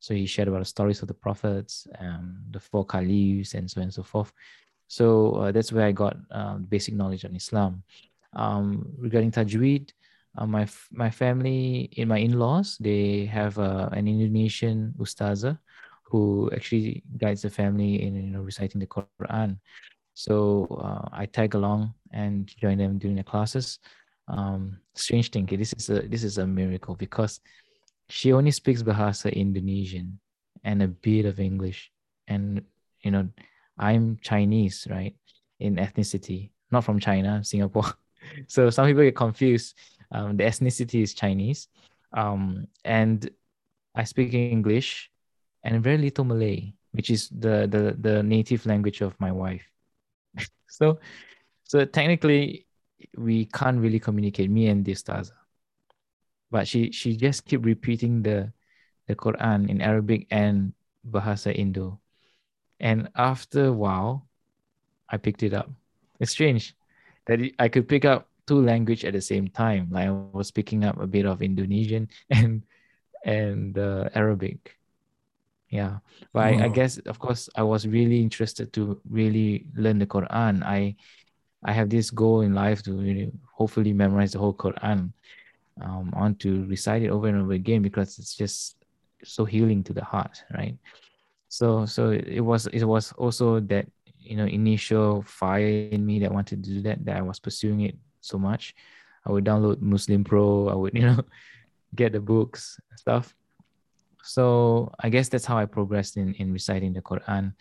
[0.00, 3.80] So he shared about the stories of the prophets, um, the four caliphs, and so
[3.80, 4.32] on and so forth.
[4.86, 7.82] So uh, that's where I got uh, basic knowledge on Islam.
[8.34, 9.92] Um, regarding Tajweed,
[10.36, 15.58] uh, my my family, in my in-laws, they have uh, an Indonesian ustaza
[16.04, 19.58] who actually guides the family in you know reciting the Quran.
[20.14, 23.78] So uh, I tag along and join them during the classes.
[24.26, 27.40] Um, strange thing, this is a this is a miracle because
[28.08, 30.18] she only speaks Bahasa Indonesian
[30.64, 31.90] and a bit of English.
[32.26, 32.62] And,
[33.02, 33.28] you know,
[33.78, 35.14] I'm Chinese, right?
[35.60, 37.92] In ethnicity, not from China, Singapore.
[38.46, 39.76] so some people get confused.
[40.10, 41.68] Um, the ethnicity is Chinese.
[42.16, 43.28] Um, and
[43.94, 45.10] I speak English
[45.62, 49.68] and very little Malay, which is the, the, the native language of my wife.
[50.68, 50.98] so,
[51.64, 52.66] so technically,
[53.16, 55.32] we can't really communicate, me and this Taza
[56.50, 58.52] but she she just keep repeating the
[59.06, 60.72] the Quran in Arabic and
[61.04, 62.00] Bahasa Indo.
[62.80, 64.28] And after a while,
[65.08, 65.70] I picked it up.
[66.20, 66.76] It's strange
[67.26, 69.88] that I could pick up two language at the same time.
[69.90, 72.62] Like I was picking up a bit of Indonesian and
[73.24, 74.76] and uh, Arabic.
[75.68, 76.00] Yeah,
[76.32, 80.64] but I, I guess of course I was really interested to really learn the Quran.
[80.64, 80.96] I
[81.62, 85.12] I have this goal in life to really hopefully memorize the whole Quran
[85.82, 88.76] um, on to recite it over and over again because it's just
[89.24, 90.76] so healing to the heart, right?
[91.48, 93.86] So so it was it was also that
[94.18, 97.82] you know initial fire in me that wanted to do that that I was pursuing
[97.82, 98.74] it so much.
[99.26, 100.68] I would download Muslim Pro.
[100.68, 101.22] I would you know
[101.94, 103.34] get the books stuff.
[104.22, 107.54] So I guess that's how I progressed in in reciting the Quran,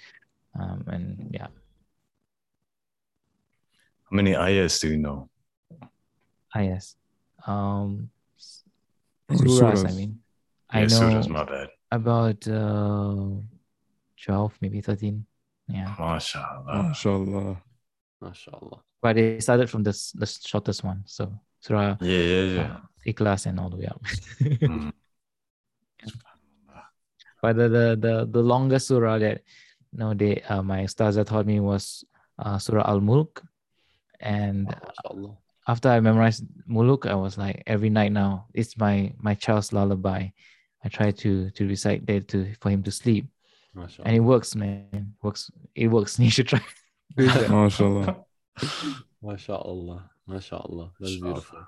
[0.59, 1.47] um, and yeah.
[4.09, 5.29] How many ayahs do you know?
[6.55, 6.95] Ayahs
[7.47, 8.09] um
[9.29, 9.89] Or surahs, surahs.
[9.89, 10.19] I mean.
[10.73, 11.69] Yeah, I know surahs, my bad.
[11.91, 13.41] about uh
[14.23, 15.25] 12, maybe 13.
[15.69, 15.93] Yeah.
[15.97, 16.87] MashaAllah.
[16.89, 17.61] Mashallah.
[18.23, 18.79] MashaAllah.
[19.01, 21.03] But they started from the, the shortest one.
[21.05, 21.31] So
[21.61, 22.61] Surah Yeah, yeah, yeah.
[22.61, 24.01] uh, Ikhlas and all the way up.
[24.41, 24.91] Mm.
[27.41, 29.41] but the, the the the longest surah that
[29.91, 32.03] you know they uh, my ustazah taught me was
[32.39, 33.43] uh, Surah Al Mulk.
[34.19, 35.37] And MashaAllah.
[35.67, 40.29] After I memorized Muluk, I was like every night now, it's my my child's lullaby.
[40.83, 43.25] I try to to recite that to for him to sleep.
[44.03, 44.85] and it works, man.
[44.93, 45.51] It Works.
[45.75, 46.17] It works.
[46.25, 46.61] You should try.
[47.15, 47.49] doing that.
[47.49, 48.25] Mashallah.
[49.23, 50.03] MashaAllah.
[50.29, 50.89] MashaAllah.
[50.99, 51.33] That's Mashallah.
[51.33, 51.59] beautiful.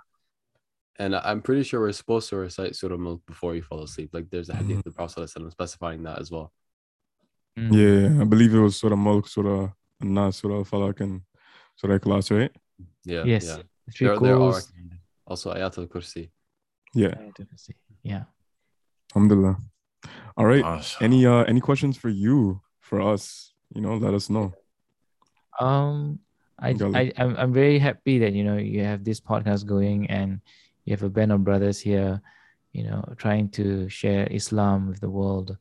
[0.98, 4.10] And I- I'm pretty sure we're supposed to recite Surah Mulk before you fall asleep.
[4.14, 6.52] Like there's a hadith of the Prophet ﷺ specifying that as well.
[7.58, 7.72] Mm.
[7.74, 9.70] Yeah, I believe it was Surah Mulk, Surah
[10.02, 11.22] An-Nas, Surah Al-Falaq, and
[11.76, 12.52] Surah Ikhlas, right?
[13.06, 13.24] Yeah.
[13.26, 13.46] Yes.
[13.46, 13.62] Yeah.
[13.94, 14.62] Three There, there are
[15.26, 16.30] also Ayat al Kursi.
[16.94, 17.14] Yeah,
[18.04, 18.24] Yeah.
[19.14, 19.58] alhamdulillah.
[20.38, 20.64] All right.
[20.64, 21.02] MashaAllah.
[21.02, 23.54] Any uh any questions for you, for us?
[23.76, 24.54] You know, let us know.
[25.60, 26.20] Um,
[26.58, 30.42] I, I I'm, I'm very happy that you know you have this podcast going and
[30.86, 32.22] you have a band of brothers here,
[32.74, 35.58] you know, trying to share Islam with the world.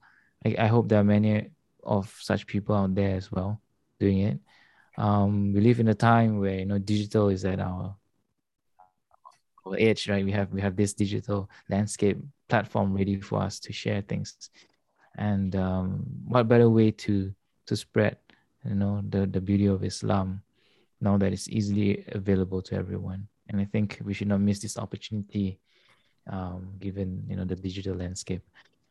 [0.46, 1.50] I, I hope there are many
[1.82, 3.60] of such people out there as well
[4.00, 4.38] doing it.
[4.96, 7.96] Um, we live in a time where you know digital is at our, our
[9.76, 10.24] age, right?
[10.24, 14.50] We have we have this digital landscape platform ready for us to share things,
[15.16, 17.32] and um, what better way to
[17.66, 18.16] to spread
[18.64, 20.42] you know the the beauty of Islam
[21.00, 23.28] now that it's easily available to everyone.
[23.48, 25.58] And I think we should not miss this opportunity,
[26.30, 28.42] um, given you know the digital landscape.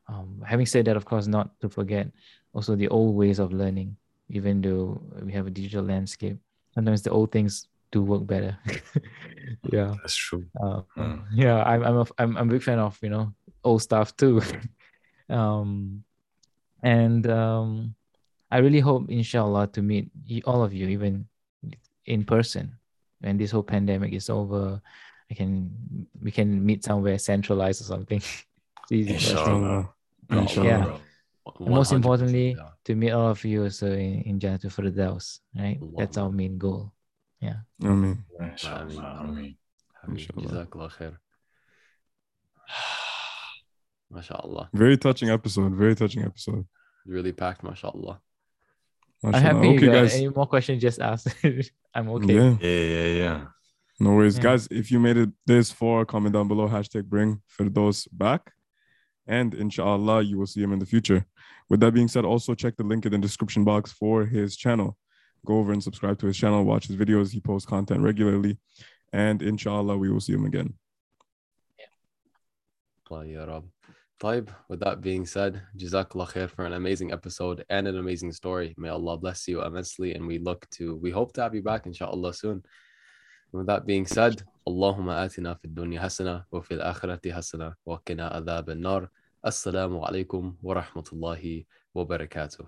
[0.07, 2.07] Um, having said that, of course, not to forget
[2.53, 3.97] also the old ways of learning.
[4.29, 6.37] Even though we have a digital landscape,
[6.73, 8.57] sometimes the old things do work better.
[9.71, 10.45] yeah, That's true.
[10.57, 11.23] Mm.
[11.33, 11.63] yeah.
[11.63, 13.33] I'm I'm a, I'm I'm a big fan of you know
[13.63, 14.41] old stuff too.
[15.29, 16.03] um,
[16.83, 17.95] and um,
[18.51, 20.09] I really hope, inshallah, to meet
[20.45, 21.27] all of you, even
[22.05, 22.77] in person,
[23.19, 24.81] when this whole pandemic is over.
[25.29, 28.17] I can we can meet somewhere centralized or something.
[28.89, 29.29] it's easy for us.
[29.29, 29.89] Inshallah.
[30.31, 30.67] Inshallah.
[30.67, 31.67] Yeah.
[31.67, 32.69] most importantly, yeah.
[32.85, 35.79] to meet all of you also in, in Jannatul Firdaus, right?
[35.97, 36.93] That's our main goal.
[37.39, 37.57] Yeah.
[37.83, 38.23] Ameen.
[44.11, 44.69] Mashallah.
[44.73, 45.73] Very touching episode.
[45.73, 46.65] Very touching episode.
[47.05, 48.19] Really packed, mashallah.
[49.23, 49.49] mashallah.
[49.49, 50.15] I'm happy okay, guys.
[50.15, 51.27] any more questions just ask.
[51.93, 52.33] I'm okay.
[52.33, 53.05] Yeah, yeah, yeah.
[53.05, 53.45] yeah.
[53.99, 54.37] No worries.
[54.37, 54.43] Yeah.
[54.43, 56.67] Guys, if you made it this far, comment down below.
[56.67, 58.51] Hashtag bring Firdaus back.
[59.25, 61.25] And inshallah, you will see him in the future.
[61.69, 64.97] With that being said, also check the link in the description box for his channel.
[65.47, 67.31] Go over and subscribe to his channel, watch his videos.
[67.31, 68.57] He posts content regularly.
[69.13, 70.73] And inshallah, we will see him again.
[71.79, 71.85] Yeah.
[74.21, 78.75] Taib, with that being said, Jazakallah khair for an amazing episode and an amazing story.
[78.77, 80.15] May Allah bless you immensely.
[80.15, 82.61] And we look to, we hope to have you back, inshallah, soon.
[83.53, 87.99] And with that being said, Allahumma atina fid dunya hasana wa fil akhirati hasana wa
[88.05, 89.09] qina adhab an-nar.
[89.45, 92.67] Assalamu alaikum wa rahmatullahi wa barakatuh.